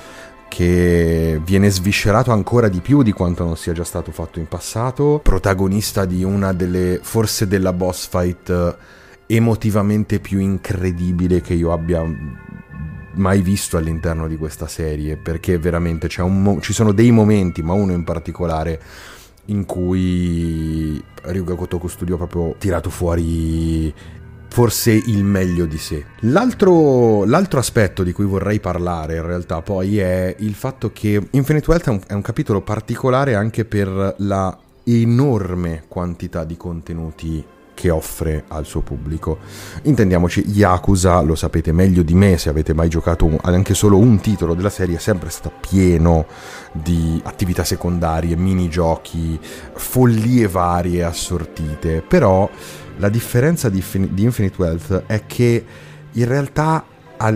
che 0.49 1.41
viene 1.45 1.69
sviscerato 1.69 2.33
ancora 2.33 2.69
di 2.69 2.81
più 2.81 3.03
di 3.03 3.13
quanto 3.13 3.45
non 3.45 3.57
sia 3.57 3.75
già 3.75 3.85
stato 3.85 4.11
fatto 4.11 4.39
in 4.39 4.49
passato, 4.49 5.21
protagonista 5.23 6.05
di 6.07 6.25
una 6.25 6.53
delle 6.53 6.99
forse 7.03 7.47
della 7.47 7.73
boss 7.73 8.09
fight 8.09 8.77
emotivamente 9.27 10.21
più 10.21 10.39
incredibile 10.39 11.43
che 11.43 11.53
io 11.53 11.71
abbia 11.71 12.03
mai 13.19 13.43
visto 13.43 13.77
all'interno 13.77 14.27
di 14.27 14.37
questa 14.37 14.67
serie, 14.67 15.17
perché 15.17 15.59
veramente 15.59 16.09
mo- 16.23 16.61
ci 16.61 16.73
sono 16.73 16.93
dei 16.93 17.11
momenti, 17.11 17.63
ma 17.63 17.75
uno 17.75 17.93
in 17.93 18.05
particolare, 18.05 18.81
in 19.47 19.65
cui 19.65 21.03
Ryuga 21.23 21.55
Kotoku 21.55 21.89
Studio 21.89 22.15
ha 22.15 22.19
proprio 22.19 22.55
tirato 22.59 22.91
fuori 22.91 23.93
forse 24.49 24.93
il 24.93 25.25
meglio 25.25 25.67
di 25.67 25.79
sé. 25.79 26.05
L'altro, 26.21 27.25
l'altro, 27.25 27.59
aspetto 27.59 28.03
di 28.03 28.13
cui 28.13 28.25
vorrei 28.25 28.61
parlare 28.61 29.17
in 29.17 29.27
realtà 29.27 29.61
poi 29.63 29.99
è 29.99 30.35
il 30.39 30.55
fatto 30.55 30.91
che 30.93 31.29
Infinite 31.31 31.69
Wealth 31.69 31.87
è 31.87 31.91
un, 31.91 32.01
è 32.07 32.13
un 32.15 32.23
capitolo 32.23 32.63
particolare 32.63 33.35
anche 33.35 33.65
per 33.65 34.15
la 34.19 34.59
enorme 34.85 35.85
quantità 35.87 36.45
di 36.45 36.57
contenuti 36.57 37.45
che 37.79 37.91
offre 37.91 38.43
al 38.49 38.67
suo 38.67 38.81
pubblico. 38.81 39.39
Intendiamoci, 39.83 40.45
Yakuza, 40.49 41.21
lo 41.21 41.37
sapete 41.37 41.71
meglio 41.71 42.03
di 42.03 42.13
me 42.13 42.37
se 42.37 42.49
avete 42.49 42.75
mai 42.75 42.89
giocato 42.89 43.39
anche 43.41 43.73
solo 43.75 43.99
un 43.99 44.19
titolo 44.19 44.55
della 44.55 44.69
serie, 44.69 44.97
è 44.97 44.99
sempre 44.99 45.31
stato 45.31 45.53
pieno 45.61 46.27
di 46.73 47.21
attività 47.23 47.63
secondarie, 47.63 48.35
minigiochi, 48.35 49.39
follie 49.75 50.49
varie 50.49 51.05
assortite, 51.05 52.03
però 52.03 52.51
la 52.97 53.09
differenza 53.09 53.69
di, 53.69 53.85
Infinite 54.17 54.57
Wealth 54.57 55.05
è 55.07 55.23
che 55.27 55.65
in 56.11 56.25
realtà 56.27 56.85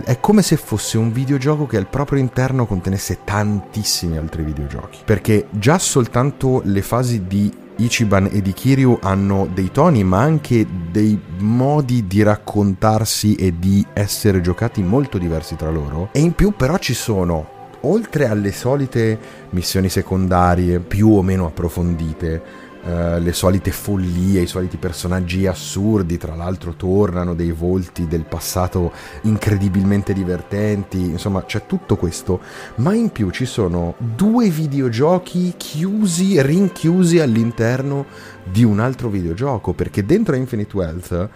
è 0.03 0.19
come 0.19 0.41
se 0.41 0.57
fosse 0.57 0.97
un 0.97 1.13
videogioco 1.13 1.65
che 1.65 1.77
al 1.77 1.87
proprio 1.87 2.19
interno 2.19 2.65
contenesse 2.65 3.19
tantissimi 3.23 4.17
altri 4.17 4.43
videogiochi. 4.43 4.99
Perché 5.05 5.47
già 5.51 5.79
soltanto 5.79 6.61
le 6.65 6.81
fasi 6.81 7.27
di 7.27 7.62
Ichiban 7.77 8.29
e 8.31 8.41
di 8.41 8.53
Kiryu 8.53 8.99
hanno 9.01 9.49
dei 9.53 9.71
toni 9.71 10.03
ma 10.03 10.19
anche 10.19 10.65
dei 10.91 11.19
modi 11.39 12.07
di 12.07 12.21
raccontarsi 12.23 13.35
e 13.35 13.57
di 13.57 13.85
essere 13.93 14.41
giocati 14.41 14.81
molto 14.81 15.17
diversi 15.17 15.55
tra 15.55 15.69
loro. 15.69 16.09
E 16.11 16.19
in 16.19 16.33
più 16.33 16.51
però 16.51 16.77
ci 16.77 16.93
sono 16.93 17.51
oltre 17.81 18.27
alle 18.27 18.51
solite 18.51 19.19
missioni 19.49 19.89
secondarie 19.89 20.79
più 20.79 21.09
o 21.09 21.21
meno 21.21 21.47
approfondite 21.47 22.62
Uh, 22.85 23.17
le 23.17 23.31
solite 23.31 23.71
follie, 23.71 24.41
i 24.41 24.45
soliti 24.45 24.75
personaggi 24.75 25.47
assurdi, 25.47 26.17
tra 26.17 26.35
l'altro 26.35 26.73
tornano 26.73 27.33
dei 27.33 27.53
volti 27.53 28.07
del 28.07 28.25
passato 28.25 28.91
incredibilmente 29.21 30.11
divertenti, 30.11 30.99
insomma 30.99 31.45
c'è 31.45 31.65
tutto 31.65 31.95
questo, 31.95 32.41
ma 32.75 32.93
in 32.93 33.09
più 33.11 33.29
ci 33.29 33.45
sono 33.45 33.95
due 33.97 34.49
videogiochi 34.49 35.53
chiusi, 35.55 36.41
rinchiusi 36.41 37.21
all'interno 37.21 38.05
di 38.43 38.65
un 38.65 38.81
altro 38.81 39.07
videogioco, 39.07 39.71
perché 39.71 40.05
dentro 40.05 40.35
Infinite 40.35 40.75
Wealth 40.75 41.29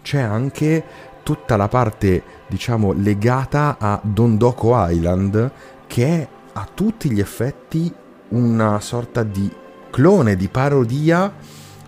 c'è 0.00 0.20
anche 0.20 0.84
tutta 1.22 1.56
la 1.56 1.68
parte, 1.68 2.22
diciamo, 2.46 2.92
legata 2.92 3.76
a 3.78 4.00
Dondoko 4.02 4.72
Island, 4.74 5.52
che 5.86 6.06
è 6.06 6.28
a 6.54 6.66
tutti 6.72 7.10
gli 7.10 7.20
effetti 7.20 7.92
una 8.28 8.80
sorta 8.80 9.22
di 9.22 9.50
clone, 9.94 10.34
di 10.34 10.48
parodia 10.48 11.32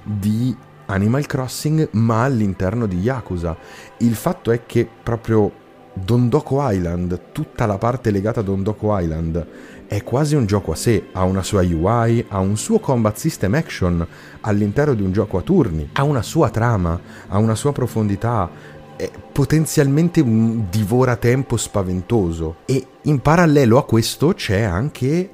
di 0.00 0.54
Animal 0.86 1.26
Crossing, 1.26 1.88
ma 1.94 2.22
all'interno 2.22 2.86
di 2.86 3.00
Yakuza. 3.00 3.56
Il 3.96 4.14
fatto 4.14 4.52
è 4.52 4.64
che 4.64 4.88
proprio 5.02 5.50
Dondoko 5.92 6.58
Island, 6.70 7.32
tutta 7.32 7.66
la 7.66 7.78
parte 7.78 8.12
legata 8.12 8.38
a 8.38 8.42
Dondoko 8.44 8.96
Island, 8.96 9.44
è 9.88 10.04
quasi 10.04 10.36
un 10.36 10.46
gioco 10.46 10.70
a 10.70 10.76
sé, 10.76 11.08
ha 11.10 11.25
una 11.25 11.42
sua 11.42 11.62
UI, 11.62 12.25
ha 12.28 12.38
un 12.38 12.56
suo 12.56 12.78
combat 12.78 13.16
system 13.16 13.54
action 13.54 14.06
all'interno 14.42 14.94
di 14.94 15.02
un 15.02 15.10
gioco 15.10 15.38
a 15.38 15.42
turni, 15.42 15.88
ha 15.94 16.04
una 16.04 16.22
sua 16.22 16.48
trama, 16.50 17.00
ha 17.26 17.38
una 17.38 17.56
sua 17.56 17.72
profondità, 17.72 18.48
è 18.94 19.10
potenzialmente 19.32 20.20
un 20.20 20.66
divora-tempo 20.70 21.56
spaventoso. 21.56 22.58
E 22.66 22.86
in 23.02 23.18
parallelo 23.18 23.78
a 23.78 23.84
questo 23.84 24.32
c'è 24.32 24.60
anche 24.62 25.30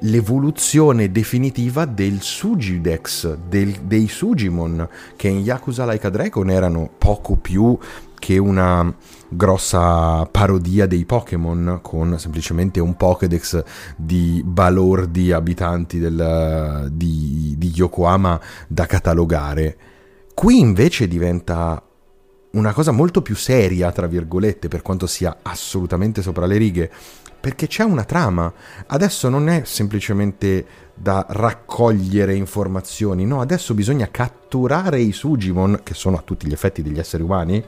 l'evoluzione 0.00 1.10
definitiva 1.10 1.84
del 1.84 2.20
Sujidex, 2.20 3.36
del, 3.48 3.72
dei 3.82 4.08
Sujimon, 4.08 4.88
che 5.16 5.28
in 5.28 5.40
Yakuza 5.40 5.84
Like 5.84 6.06
a 6.06 6.10
Dragon 6.10 6.50
erano 6.50 6.90
poco 6.96 7.36
più 7.36 7.76
che 8.18 8.38
una 8.38 8.94
grossa 9.28 10.24
parodia 10.26 10.86
dei 10.86 11.04
Pokémon 11.04 11.80
con 11.82 12.18
semplicemente 12.18 12.80
un 12.80 12.96
Pokédex 12.96 13.62
di 13.96 14.42
balordi 14.44 15.32
abitanti 15.32 15.98
del, 15.98 16.88
di, 16.92 17.54
di 17.56 17.72
Yokohama 17.74 18.40
da 18.66 18.86
catalogare. 18.86 19.76
Qui 20.34 20.58
invece 20.58 21.08
diventa 21.08 21.82
una 22.52 22.72
cosa 22.72 22.92
molto 22.92 23.22
più 23.22 23.36
seria, 23.36 23.92
tra 23.92 24.06
virgolette, 24.06 24.68
per 24.68 24.82
quanto 24.82 25.06
sia 25.06 25.38
assolutamente 25.42 26.22
sopra 26.22 26.46
le 26.46 26.56
righe, 26.56 26.90
perché 27.40 27.66
c'è 27.66 27.84
una 27.84 28.04
trama. 28.04 28.52
Adesso 28.86 29.28
non 29.28 29.48
è 29.48 29.62
semplicemente 29.64 30.66
da 30.94 31.24
raccogliere 31.28 32.34
informazioni, 32.34 33.24
no, 33.24 33.40
adesso 33.40 33.74
bisogna 33.74 34.08
catturare 34.10 35.00
i 35.00 35.12
Sugimon, 35.12 35.80
che 35.82 35.94
sono 35.94 36.16
a 36.16 36.22
tutti 36.22 36.46
gli 36.46 36.52
effetti 36.52 36.82
degli 36.82 36.98
esseri 36.98 37.22
umani, 37.22 37.64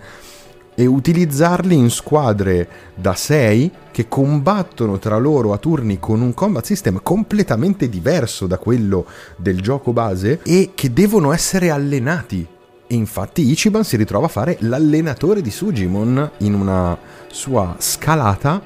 e 0.75 0.87
utilizzarli 0.87 1.77
in 1.77 1.91
squadre 1.91 2.69
da 2.95 3.15
6 3.15 3.71
che 3.91 4.09
combattono 4.09 4.99
tra 4.99 5.19
loro 5.19 5.53
a 5.53 5.59
turni 5.59 5.99
con 5.99 6.23
un 6.23 6.33
combat 6.33 6.65
system 6.65 7.01
completamente 7.03 7.89
diverso 7.89 8.47
da 8.47 8.57
quello 8.57 9.05
del 9.37 9.61
gioco 9.61 9.93
base 9.93 10.41
e 10.43 10.71
che 10.75 10.93
devono 10.93 11.33
essere 11.33 11.71
allenati. 11.71 12.47
E 12.93 12.97
infatti 12.97 13.49
Ichiban 13.49 13.85
si 13.85 13.97
ritrova 13.97 14.27
a 14.27 14.29
fare 14.29 14.57
l'allenatore 14.63 15.43
di 15.43 15.53
Sugimon 15.53 16.29
in 16.39 16.55
una 16.55 16.99
sua 17.29 17.77
scalata 17.79 18.61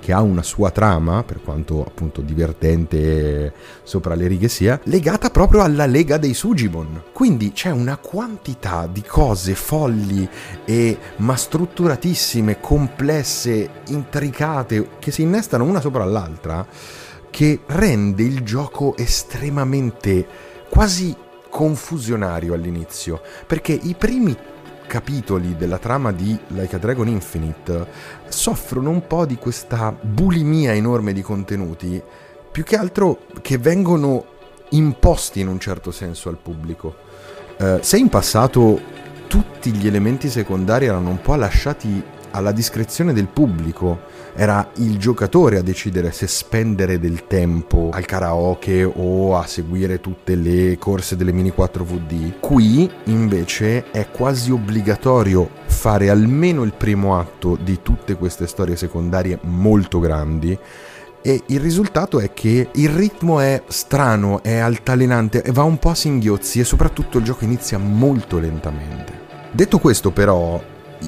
che 0.00 0.14
ha 0.14 0.22
una 0.22 0.42
sua 0.42 0.70
trama, 0.70 1.22
per 1.24 1.42
quanto 1.44 1.84
appunto 1.84 2.22
divertente 2.22 3.52
sopra 3.82 4.14
le 4.14 4.28
righe 4.28 4.48
sia, 4.48 4.80
legata 4.84 5.28
proprio 5.28 5.60
alla 5.60 5.84
lega 5.84 6.16
dei 6.16 6.32
Sugimon. 6.32 7.02
Quindi 7.12 7.52
c'è 7.52 7.68
una 7.68 7.98
quantità 7.98 8.88
di 8.90 9.02
cose 9.02 9.54
folli 9.54 10.26
e 10.64 10.96
ma 11.16 11.36
strutturatissime, 11.36 12.60
complesse, 12.60 13.68
intricate, 13.88 14.88
che 14.98 15.10
si 15.10 15.20
innestano 15.20 15.64
una 15.64 15.82
sopra 15.82 16.06
l'altra, 16.06 16.66
che 17.28 17.60
rende 17.66 18.22
il 18.22 18.40
gioco 18.40 18.96
estremamente 18.96 20.26
quasi 20.70 21.14
confusionario 21.56 22.52
all'inizio, 22.52 23.18
perché 23.46 23.72
i 23.72 23.94
primi 23.96 24.36
capitoli 24.86 25.56
della 25.56 25.78
trama 25.78 26.12
di 26.12 26.38
Like 26.48 26.76
a 26.76 26.78
Dragon 26.78 27.08
Infinite 27.08 27.86
soffrono 28.28 28.90
un 28.90 29.06
po' 29.06 29.24
di 29.24 29.36
questa 29.36 29.96
bulimia 29.98 30.74
enorme 30.74 31.14
di 31.14 31.22
contenuti, 31.22 32.02
più 32.52 32.62
che 32.62 32.76
altro 32.76 33.20
che 33.40 33.56
vengono 33.56 34.26
imposti 34.68 35.40
in 35.40 35.48
un 35.48 35.58
certo 35.58 35.90
senso 35.92 36.28
al 36.28 36.36
pubblico. 36.36 36.94
Eh, 37.56 37.78
se 37.80 37.96
in 37.96 38.10
passato 38.10 38.78
tutti 39.26 39.72
gli 39.72 39.86
elementi 39.86 40.28
secondari 40.28 40.84
erano 40.84 41.08
un 41.08 41.22
po' 41.22 41.36
lasciati 41.36 42.02
alla 42.32 42.52
discrezione 42.52 43.14
del 43.14 43.28
pubblico, 43.28 43.98
era 44.36 44.70
il 44.76 44.98
giocatore 44.98 45.58
a 45.58 45.62
decidere 45.62 46.12
se 46.12 46.26
spendere 46.26 47.00
del 47.00 47.26
tempo 47.26 47.88
al 47.92 48.04
karaoke 48.04 48.84
o 48.84 49.36
a 49.36 49.46
seguire 49.46 50.00
tutte 50.00 50.34
le 50.34 50.76
corse 50.78 51.16
delle 51.16 51.32
mini 51.32 51.52
4VD. 51.56 52.38
Qui 52.38 52.90
invece 53.04 53.90
è 53.90 54.10
quasi 54.10 54.50
obbligatorio 54.50 55.48
fare 55.64 56.10
almeno 56.10 56.62
il 56.62 56.74
primo 56.74 57.18
atto 57.18 57.56
di 57.60 57.80
tutte 57.82 58.16
queste 58.16 58.46
storie 58.46 58.76
secondarie 58.76 59.38
molto 59.42 60.00
grandi 60.00 60.56
e 61.22 61.42
il 61.46 61.58
risultato 61.58 62.20
è 62.20 62.32
che 62.32 62.68
il 62.72 62.88
ritmo 62.90 63.40
è 63.40 63.60
strano, 63.66 64.42
è 64.44 64.58
altalenante, 64.58 65.42
va 65.50 65.64
un 65.64 65.78
po' 65.78 65.90
a 65.90 65.94
singhiozzi 65.96 66.60
e 66.60 66.64
soprattutto 66.64 67.18
il 67.18 67.24
gioco 67.24 67.42
inizia 67.42 67.78
molto 67.78 68.38
lentamente. 68.38 69.24
Detto 69.50 69.78
questo 69.78 70.12
però, 70.12 70.62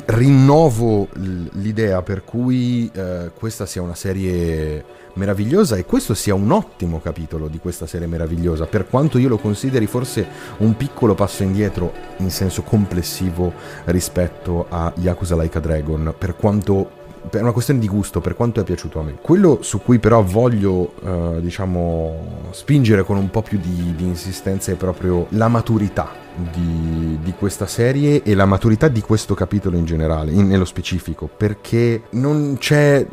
rinnovo 0.07 1.09
l'idea 1.15 2.03
per 2.03 2.25
cui 2.25 2.91
eh, 2.93 3.31
questa 3.37 3.67
sia 3.67 3.83
una 3.83 3.95
serie 3.95 4.85
meravigliosa 5.15 5.77
e 5.77 5.85
questo 5.85 6.15
sia 6.15 6.35
un 6.35 6.51
ottimo 6.51 7.01
capitolo 7.01 7.49
di 7.49 7.59
questa 7.59 7.87
serie 7.87 8.07
meravigliosa, 8.07 8.67
per 8.67 8.87
quanto 8.87 9.19
io 9.19 9.29
lo 9.29 9.39
consideri 9.39 9.87
forse 9.87 10.27
un 10.59 10.77
piccolo 10.77 11.15
passo 11.15 11.43
indietro 11.43 11.93
in 12.19 12.31
senso 12.31 12.63
complessivo 12.63 13.53
rispetto 13.87 14.67
a 14.69 14.93
Yakuza 14.97 15.37
Like 15.37 15.59
a 15.59 15.61
Dragon, 15.61 16.15
per 16.17 16.37
quanto 16.37 16.98
è 17.31 17.41
una 17.41 17.53
questione 17.53 17.81
di 17.81 17.89
gusto 17.89 18.21
per 18.21 18.35
quanto 18.35 18.61
è 18.61 18.65
piaciuto 18.65 19.01
a 19.01 19.03
me. 19.03 19.19
Quello 19.21 19.59
su 19.63 19.81
cui 19.81 19.99
però 19.99 20.23
voglio, 20.23 20.93
eh, 21.05 21.41
diciamo, 21.41 22.49
spingere 22.51 23.05
con 23.05 23.17
un 23.17 23.31
po' 23.31 23.43
più 23.43 23.59
di, 23.59 23.95
di 23.97 24.05
insistenza 24.05 24.73
è 24.73 24.77
proprio 24.77 25.27
la 25.31 25.49
maturità 25.49 26.11
di, 26.53 27.19
di, 27.23 27.35
questa 27.37 27.67
serie 27.67 28.23
e 28.23 28.35
la 28.35 28.47
maturità 28.47 28.89
di 28.89 29.01
questo 29.01 29.35
capitolo 29.35 29.77
in 29.77 29.85
generale, 29.85 30.33
in, 30.33 30.47
nello 30.47 30.65
specifico, 30.65 31.29
perché 31.29 32.03
non 32.11 32.57
c'è, 32.59 33.05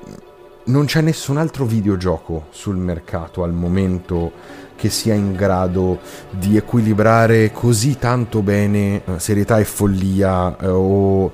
non 0.66 0.86
c'è 0.86 1.02
nessun 1.02 1.38
altro 1.38 1.66
videogioco 1.66 2.46
sul 2.52 2.76
mercato 2.76 3.44
al 3.44 3.54
momento 3.54 4.64
che 4.76 4.90
sia 4.90 5.14
in 5.14 5.34
grado 5.34 6.00
di 6.30 6.58
equilibrare 6.58 7.52
così 7.52 7.98
tanto 7.98 8.42
bene 8.42 9.02
eh, 9.06 9.20
serietà 9.20 9.58
e 9.58 9.64
follia 9.64 10.58
eh, 10.58 10.68
o 10.68 11.32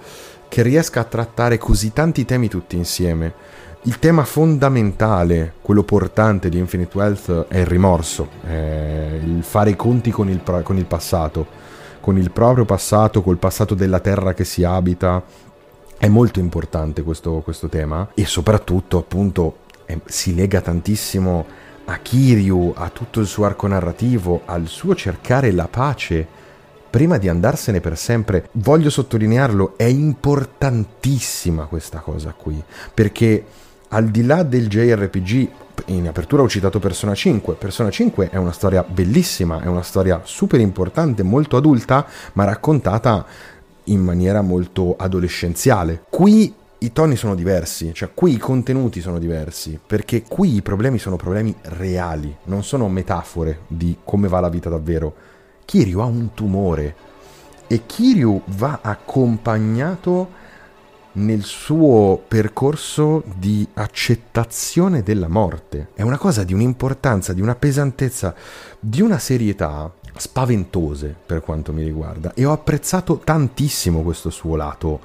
che 0.51 0.63
riesca 0.63 0.99
a 0.99 1.05
trattare 1.05 1.57
così 1.57 1.93
tanti 1.93 2.25
temi 2.25 2.49
tutti 2.49 2.75
insieme. 2.75 3.33
Il 3.83 3.99
tema 3.99 4.25
fondamentale, 4.25 5.53
quello 5.61 5.83
portante 5.83 6.49
di 6.49 6.57
Infinite 6.57 6.97
Wealth 6.97 7.45
è 7.47 7.59
il 7.59 7.65
rimorso, 7.65 8.27
è 8.45 9.17
il 9.23 9.43
fare 9.43 9.69
i 9.69 9.75
conti 9.77 10.11
con 10.11 10.27
il, 10.27 10.41
con 10.61 10.75
il 10.75 10.83
passato, 10.83 11.47
con 12.01 12.17
il 12.17 12.31
proprio 12.31 12.65
passato, 12.65 13.21
col 13.21 13.37
passato 13.37 13.75
della 13.75 14.01
terra 14.01 14.33
che 14.33 14.43
si 14.43 14.65
abita. 14.65 15.23
È 15.97 16.09
molto 16.09 16.39
importante 16.39 17.01
questo, 17.01 17.39
questo 17.39 17.69
tema 17.69 18.09
e 18.13 18.25
soprattutto 18.25 18.97
appunto 18.97 19.59
è, 19.85 19.97
si 20.03 20.35
lega 20.35 20.59
tantissimo 20.59 21.45
a 21.85 21.97
Kiryu, 21.97 22.73
a 22.75 22.89
tutto 22.89 23.21
il 23.21 23.27
suo 23.27 23.45
arco 23.45 23.67
narrativo, 23.67 24.41
al 24.43 24.67
suo 24.67 24.95
cercare 24.95 25.51
la 25.53 25.69
pace 25.69 26.39
prima 26.91 27.17
di 27.17 27.29
andarsene 27.29 27.79
per 27.79 27.97
sempre, 27.97 28.49
voglio 28.53 28.89
sottolinearlo, 28.89 29.73
è 29.77 29.85
importantissima 29.85 31.63
questa 31.65 31.99
cosa 31.99 32.35
qui, 32.37 32.61
perché 32.93 33.45
al 33.87 34.09
di 34.09 34.23
là 34.25 34.43
del 34.43 34.67
JRPG, 34.67 35.49
in 35.85 36.07
apertura 36.07 36.43
ho 36.43 36.49
citato 36.49 36.79
Persona 36.79 37.15
5, 37.15 37.55
Persona 37.55 37.89
5 37.89 38.29
è 38.29 38.35
una 38.35 38.51
storia 38.51 38.83
bellissima, 38.83 39.61
è 39.61 39.67
una 39.67 39.81
storia 39.83 40.21
super 40.25 40.59
importante, 40.59 41.23
molto 41.23 41.55
adulta, 41.55 42.05
ma 42.33 42.43
raccontata 42.43 43.25
in 43.85 44.01
maniera 44.01 44.41
molto 44.41 44.95
adolescenziale. 44.97 46.03
Qui 46.09 46.53
i 46.79 46.91
toni 46.91 47.15
sono 47.15 47.35
diversi, 47.35 47.93
cioè 47.93 48.09
qui 48.13 48.33
i 48.33 48.37
contenuti 48.37 49.01
sono 49.01 49.17
diversi, 49.17 49.79
perché 49.85 50.23
qui 50.27 50.55
i 50.55 50.61
problemi 50.61 50.97
sono 50.97 51.15
problemi 51.15 51.55
reali, 51.61 52.35
non 52.45 52.63
sono 52.63 52.89
metafore 52.89 53.61
di 53.67 53.97
come 54.03 54.27
va 54.27 54.39
la 54.39 54.49
vita 54.49 54.69
davvero 54.69 55.13
Kiryu 55.71 56.01
ha 56.01 56.05
un 56.05 56.33
tumore 56.33 56.95
e 57.67 57.85
Kiryu 57.85 58.41
va 58.57 58.79
accompagnato 58.81 60.29
nel 61.13 61.43
suo 61.45 62.21
percorso 62.27 63.23
di 63.37 63.65
accettazione 63.75 65.01
della 65.01 65.29
morte. 65.29 65.91
È 65.93 66.01
una 66.01 66.17
cosa 66.17 66.43
di 66.43 66.53
un'importanza, 66.53 67.31
di 67.31 67.39
una 67.39 67.55
pesantezza, 67.55 68.35
di 68.81 69.01
una 69.01 69.17
serietà 69.17 69.89
spaventose 70.13 71.15
per 71.25 71.39
quanto 71.39 71.71
mi 71.71 71.83
riguarda 71.83 72.33
e 72.33 72.43
ho 72.43 72.51
apprezzato 72.51 73.21
tantissimo 73.23 74.01
questo 74.01 74.29
suo 74.29 74.57
lato 74.57 74.99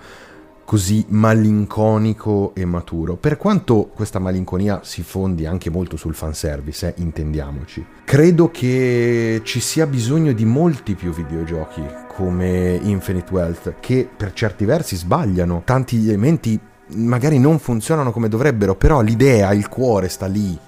così 0.66 1.04
malinconico 1.10 2.52
e 2.52 2.64
maturo, 2.64 3.14
per 3.14 3.36
quanto 3.36 3.88
questa 3.94 4.18
malinconia 4.18 4.80
si 4.82 5.04
fondi 5.04 5.46
anche 5.46 5.70
molto 5.70 5.96
sul 5.96 6.14
fanservice, 6.14 6.88
eh, 6.88 7.00
intendiamoci. 7.00 7.86
Credo 8.04 8.50
che 8.50 9.40
ci 9.44 9.60
sia 9.60 9.86
bisogno 9.86 10.32
di 10.32 10.44
molti 10.44 10.94
più 10.94 11.12
videogiochi 11.12 11.82
come 12.08 12.80
Infinite 12.82 13.32
Wealth, 13.32 13.74
che 13.78 14.08
per 14.14 14.32
certi 14.32 14.64
versi 14.64 14.96
sbagliano, 14.96 15.62
tanti 15.64 16.08
elementi 16.08 16.58
magari 16.94 17.38
non 17.38 17.60
funzionano 17.60 18.10
come 18.10 18.28
dovrebbero, 18.28 18.74
però 18.74 19.00
l'idea, 19.02 19.52
il 19.52 19.68
cuore 19.68 20.08
sta 20.08 20.26
lì, 20.26 20.58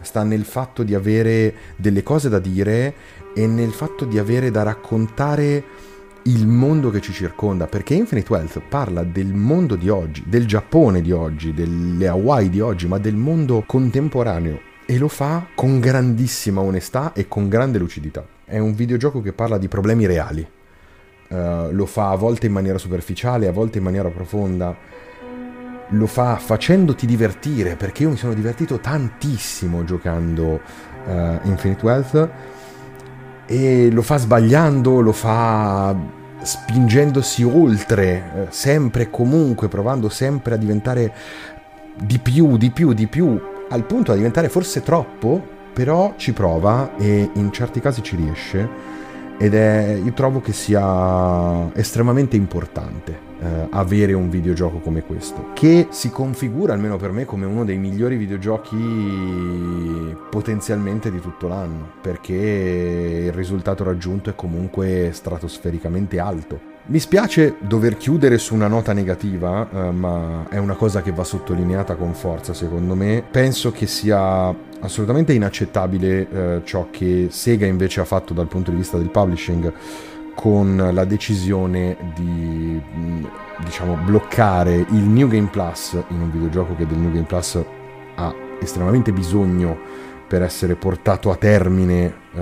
sta 0.00 0.24
nel 0.24 0.44
fatto 0.44 0.82
di 0.82 0.96
avere 0.96 1.54
delle 1.76 2.02
cose 2.02 2.28
da 2.28 2.40
dire 2.40 2.94
e 3.32 3.46
nel 3.46 3.70
fatto 3.70 4.04
di 4.04 4.18
avere 4.18 4.50
da 4.50 4.64
raccontare 4.64 5.92
il 6.26 6.46
mondo 6.46 6.90
che 6.90 7.00
ci 7.00 7.12
circonda, 7.12 7.66
perché 7.66 7.94
Infinite 7.94 8.32
Wealth 8.32 8.60
parla 8.66 9.02
del 9.02 9.34
mondo 9.34 9.76
di 9.76 9.88
oggi, 9.90 10.22
del 10.26 10.46
Giappone 10.46 11.02
di 11.02 11.12
oggi, 11.12 11.52
delle 11.52 12.08
Hawaii 12.08 12.48
di 12.48 12.60
oggi, 12.60 12.86
ma 12.86 12.98
del 12.98 13.16
mondo 13.16 13.62
contemporaneo 13.66 14.72
e 14.86 14.98
lo 14.98 15.08
fa 15.08 15.46
con 15.54 15.80
grandissima 15.80 16.60
onestà 16.60 17.12
e 17.12 17.28
con 17.28 17.48
grande 17.48 17.78
lucidità. 17.78 18.24
È 18.44 18.58
un 18.58 18.74
videogioco 18.74 19.20
che 19.20 19.32
parla 19.32 19.58
di 19.58 19.68
problemi 19.68 20.06
reali, 20.06 20.46
uh, 21.28 21.36
lo 21.70 21.86
fa 21.86 22.10
a 22.10 22.16
volte 22.16 22.46
in 22.46 22.52
maniera 22.52 22.78
superficiale, 22.78 23.46
a 23.46 23.52
volte 23.52 23.78
in 23.78 23.84
maniera 23.84 24.08
profonda, 24.08 24.74
lo 25.88 26.06
fa 26.06 26.36
facendoti 26.36 27.04
divertire, 27.04 27.76
perché 27.76 28.04
io 28.04 28.10
mi 28.10 28.16
sono 28.16 28.32
divertito 28.32 28.78
tantissimo 28.78 29.84
giocando 29.84 30.60
uh, 31.06 31.38
Infinite 31.42 31.84
Wealth 31.84 32.30
e 33.46 33.90
lo 33.90 34.02
fa 34.02 34.16
sbagliando, 34.16 35.00
lo 35.00 35.12
fa 35.12 35.94
spingendosi 36.42 37.42
oltre, 37.42 38.06
eh, 38.12 38.46
sempre 38.50 39.04
e 39.04 39.10
comunque, 39.10 39.68
provando 39.68 40.08
sempre 40.08 40.54
a 40.54 40.56
diventare 40.56 41.12
di 41.96 42.18
più, 42.18 42.56
di 42.56 42.70
più, 42.70 42.92
di 42.92 43.06
più, 43.06 43.40
al 43.68 43.84
punto 43.84 44.10
da 44.10 44.16
diventare 44.16 44.48
forse 44.48 44.82
troppo, 44.82 45.52
però 45.72 46.14
ci 46.16 46.32
prova 46.32 46.96
e 46.96 47.30
in 47.32 47.52
certi 47.52 47.80
casi 47.80 48.02
ci 48.02 48.16
riesce. 48.16 48.92
Ed 49.36 49.54
è, 49.54 50.00
io 50.02 50.12
trovo 50.12 50.40
che 50.40 50.52
sia 50.52 51.68
estremamente 51.74 52.36
importante 52.36 53.32
eh, 53.44 53.66
avere 53.70 54.14
un 54.14 54.30
videogioco 54.30 54.78
come 54.78 55.02
questo, 55.02 55.50
che 55.52 55.88
si 55.90 56.10
configura 56.10 56.72
almeno 56.72 56.96
per 56.96 57.10
me 57.10 57.26
come 57.26 57.44
uno 57.44 57.64
dei 57.64 57.76
migliori 57.76 58.16
videogiochi 58.16 60.16
potenzialmente 60.30 61.10
di 61.10 61.20
tutto 61.20 61.46
l'anno, 61.46 61.90
perché 62.00 63.24
il 63.26 63.32
risultato 63.32 63.84
raggiunto 63.84 64.30
è 64.30 64.34
comunque 64.34 65.10
stratosfericamente 65.12 66.18
alto. 66.18 66.72
Mi 66.86 66.98
spiace 66.98 67.54
dover 67.60 67.96
chiudere 67.96 68.36
su 68.36 68.54
una 68.54 68.68
nota 68.68 68.92
negativa, 68.92 69.66
eh, 69.70 69.90
ma 69.90 70.46
è 70.50 70.58
una 70.58 70.74
cosa 70.74 71.00
che 71.00 71.12
va 71.12 71.24
sottolineata 71.24 71.94
con 71.94 72.12
forza 72.12 72.52
secondo 72.52 72.94
me. 72.94 73.24
Penso 73.30 73.72
che 73.72 73.86
sia 73.86 74.54
assolutamente 74.80 75.32
inaccettabile 75.32 76.28
eh, 76.28 76.60
ciò 76.64 76.88
che 76.90 77.28
Sega 77.30 77.64
invece 77.64 78.00
ha 78.00 78.04
fatto 78.04 78.34
dal 78.34 78.48
punto 78.48 78.70
di 78.70 78.76
vista 78.76 78.98
del 78.98 79.08
publishing 79.08 79.72
con 80.34 80.90
la 80.92 81.04
decisione 81.04 81.96
di 82.14 82.80
mm, 82.96 83.24
diciamo 83.64 83.96
bloccare 84.04 84.74
il 84.74 85.04
New 85.04 85.28
Game 85.28 85.48
Plus 85.48 85.92
in 86.08 86.20
un 86.20 86.30
videogioco 86.30 86.74
che 86.74 86.86
del 86.86 86.98
New 86.98 87.12
Game 87.12 87.24
Plus 87.24 87.62
ha 88.16 88.34
estremamente 88.60 89.12
bisogno 89.12 90.02
per 90.26 90.42
essere 90.42 90.74
portato 90.74 91.30
a 91.30 91.36
termine 91.36 92.12
uh, 92.32 92.40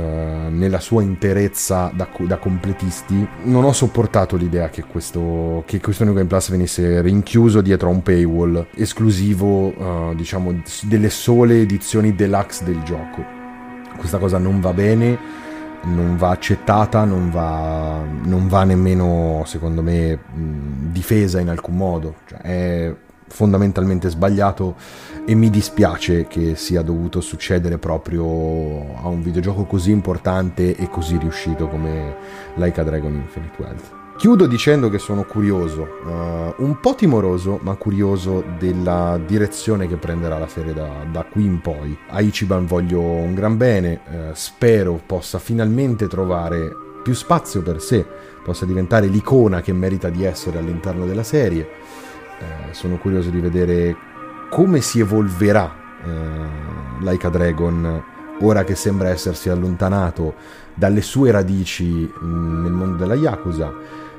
nella 0.48 0.80
sua 0.80 1.02
interezza 1.02 1.90
da, 1.94 2.08
da, 2.20 2.38
completisti, 2.38 3.26
non 3.42 3.64
ho 3.64 3.72
sopportato 3.72 4.36
l'idea 4.36 4.70
che 4.70 4.84
questo, 4.84 5.62
che 5.66 5.80
questo 5.80 6.04
New 6.04 6.14
Game 6.14 6.28
Plus 6.28 6.50
venisse 6.50 7.02
rinchiuso 7.02 7.60
dietro 7.60 7.88
a 7.88 7.92
un 7.92 8.02
paywall 8.02 8.68
esclusivo, 8.76 9.66
uh, 9.66 10.14
diciamo, 10.14 10.62
delle 10.84 11.10
sole 11.10 11.60
edizioni 11.60 12.14
deluxe 12.14 12.64
del 12.64 12.82
gioco. 12.82 13.24
Questa 13.96 14.18
cosa 14.18 14.38
non 14.38 14.60
va 14.60 14.72
bene 14.72 15.18
non 15.84 16.16
va 16.16 16.30
accettata, 16.30 17.04
non 17.04 17.30
va, 17.30 18.00
non 18.24 18.48
va 18.48 18.64
nemmeno, 18.64 19.42
secondo 19.46 19.82
me, 19.82 20.18
difesa 20.32 21.40
in 21.40 21.48
alcun 21.48 21.76
modo. 21.76 22.14
Cioè, 22.26 22.38
è 22.38 22.94
fondamentalmente 23.28 24.10
sbagliato 24.10 24.76
e 25.24 25.34
mi 25.34 25.48
dispiace 25.50 26.26
che 26.26 26.54
sia 26.54 26.82
dovuto 26.82 27.20
succedere 27.20 27.78
proprio 27.78 28.94
a 28.96 29.08
un 29.08 29.22
videogioco 29.22 29.64
così 29.64 29.90
importante 29.90 30.76
e 30.76 30.88
così 30.88 31.16
riuscito 31.16 31.68
come 31.68 32.14
Like 32.56 32.80
a 32.80 32.84
Dragon 32.84 33.14
Infinite 33.14 33.62
Wealth. 33.62 34.01
Chiudo 34.22 34.46
dicendo 34.46 34.88
che 34.88 35.00
sono 35.00 35.24
curioso, 35.24 35.82
uh, 35.82 36.62
un 36.62 36.78
po' 36.80 36.94
timoroso, 36.94 37.58
ma 37.60 37.74
curioso 37.74 38.44
della 38.56 39.18
direzione 39.18 39.88
che 39.88 39.96
prenderà 39.96 40.38
la 40.38 40.46
serie 40.46 40.72
da, 40.72 41.04
da 41.10 41.24
qui 41.24 41.44
in 41.44 41.60
poi. 41.60 41.98
A 42.10 42.20
Ichiban 42.20 42.64
voglio 42.64 43.00
un 43.00 43.34
gran 43.34 43.56
bene, 43.56 44.00
uh, 44.06 44.14
spero 44.34 45.00
possa 45.04 45.40
finalmente 45.40 46.06
trovare 46.06 46.70
più 47.02 47.14
spazio 47.14 47.62
per 47.62 47.80
sé, 47.80 48.06
possa 48.44 48.64
diventare 48.64 49.08
l'icona 49.08 49.60
che 49.60 49.72
merita 49.72 50.08
di 50.08 50.22
essere 50.22 50.58
all'interno 50.58 51.04
della 51.04 51.24
serie. 51.24 51.68
Uh, 52.38 52.72
sono 52.72 52.98
curioso 52.98 53.28
di 53.28 53.40
vedere 53.40 53.96
come 54.50 54.80
si 54.82 55.00
evolverà 55.00 55.80
Like 57.00 57.26
a 57.26 57.30
Dragon 57.30 58.04
ora 58.40 58.64
che 58.64 58.74
sembra 58.74 59.08
essersi 59.08 59.48
allontanato 59.48 60.34
dalle 60.74 61.00
sue 61.02 61.30
radici 61.30 62.10
mm, 62.24 62.62
nel 62.62 62.72
mondo 62.72 62.96
della 62.96 63.14
Yakuza 63.14 63.72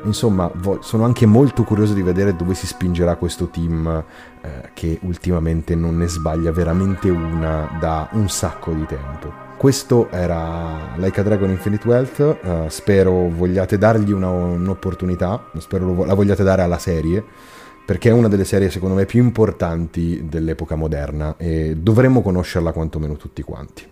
Insomma, 0.04 0.52
sono 0.82 1.06
anche 1.06 1.26
molto 1.26 1.64
curioso 1.64 1.94
di 1.94 2.02
vedere 2.02 2.36
dove 2.36 2.54
si 2.54 2.68
spingerà 2.68 3.16
questo 3.16 3.48
team 3.48 4.04
eh, 4.42 4.70
che 4.74 5.00
ultimamente 5.04 5.76
non 5.76 5.98
ne 5.98 6.08
sbaglia 6.08 6.52
veramente 6.52 7.10
una 7.10 7.78
da 7.80 8.10
un 8.14 8.30
sacco 8.30 8.72
di 8.74 8.86
tempo. 8.86 9.42
Questo 9.58 10.10
era 10.12 10.94
Like 10.98 11.22
a 11.22 11.24
Dragon 11.24 11.50
Infinite 11.50 11.88
Wealth, 11.88 12.38
uh, 12.42 12.68
spero 12.68 13.30
vogliate 13.30 13.78
dargli 13.78 14.12
una, 14.12 14.30
un'opportunità, 14.30 15.52
spero 15.60 16.04
la 16.04 16.14
vogliate 16.14 16.44
dare 16.44 16.64
alla 16.64 16.80
serie, 16.80 17.24
perché 17.86 18.10
è 18.10 18.12
una 18.12 18.28
delle 18.28 18.44
serie 18.44 18.70
secondo 18.70 18.96
me 18.96 19.06
più 19.06 19.24
importanti 19.24 20.26
dell'epoca 20.28 20.76
moderna 20.76 21.36
e 21.38 21.78
dovremmo 21.78 22.22
conoscerla 22.22 22.74
quantomeno 22.74 23.16
tutti 23.16 23.42
quanti. 23.42 23.88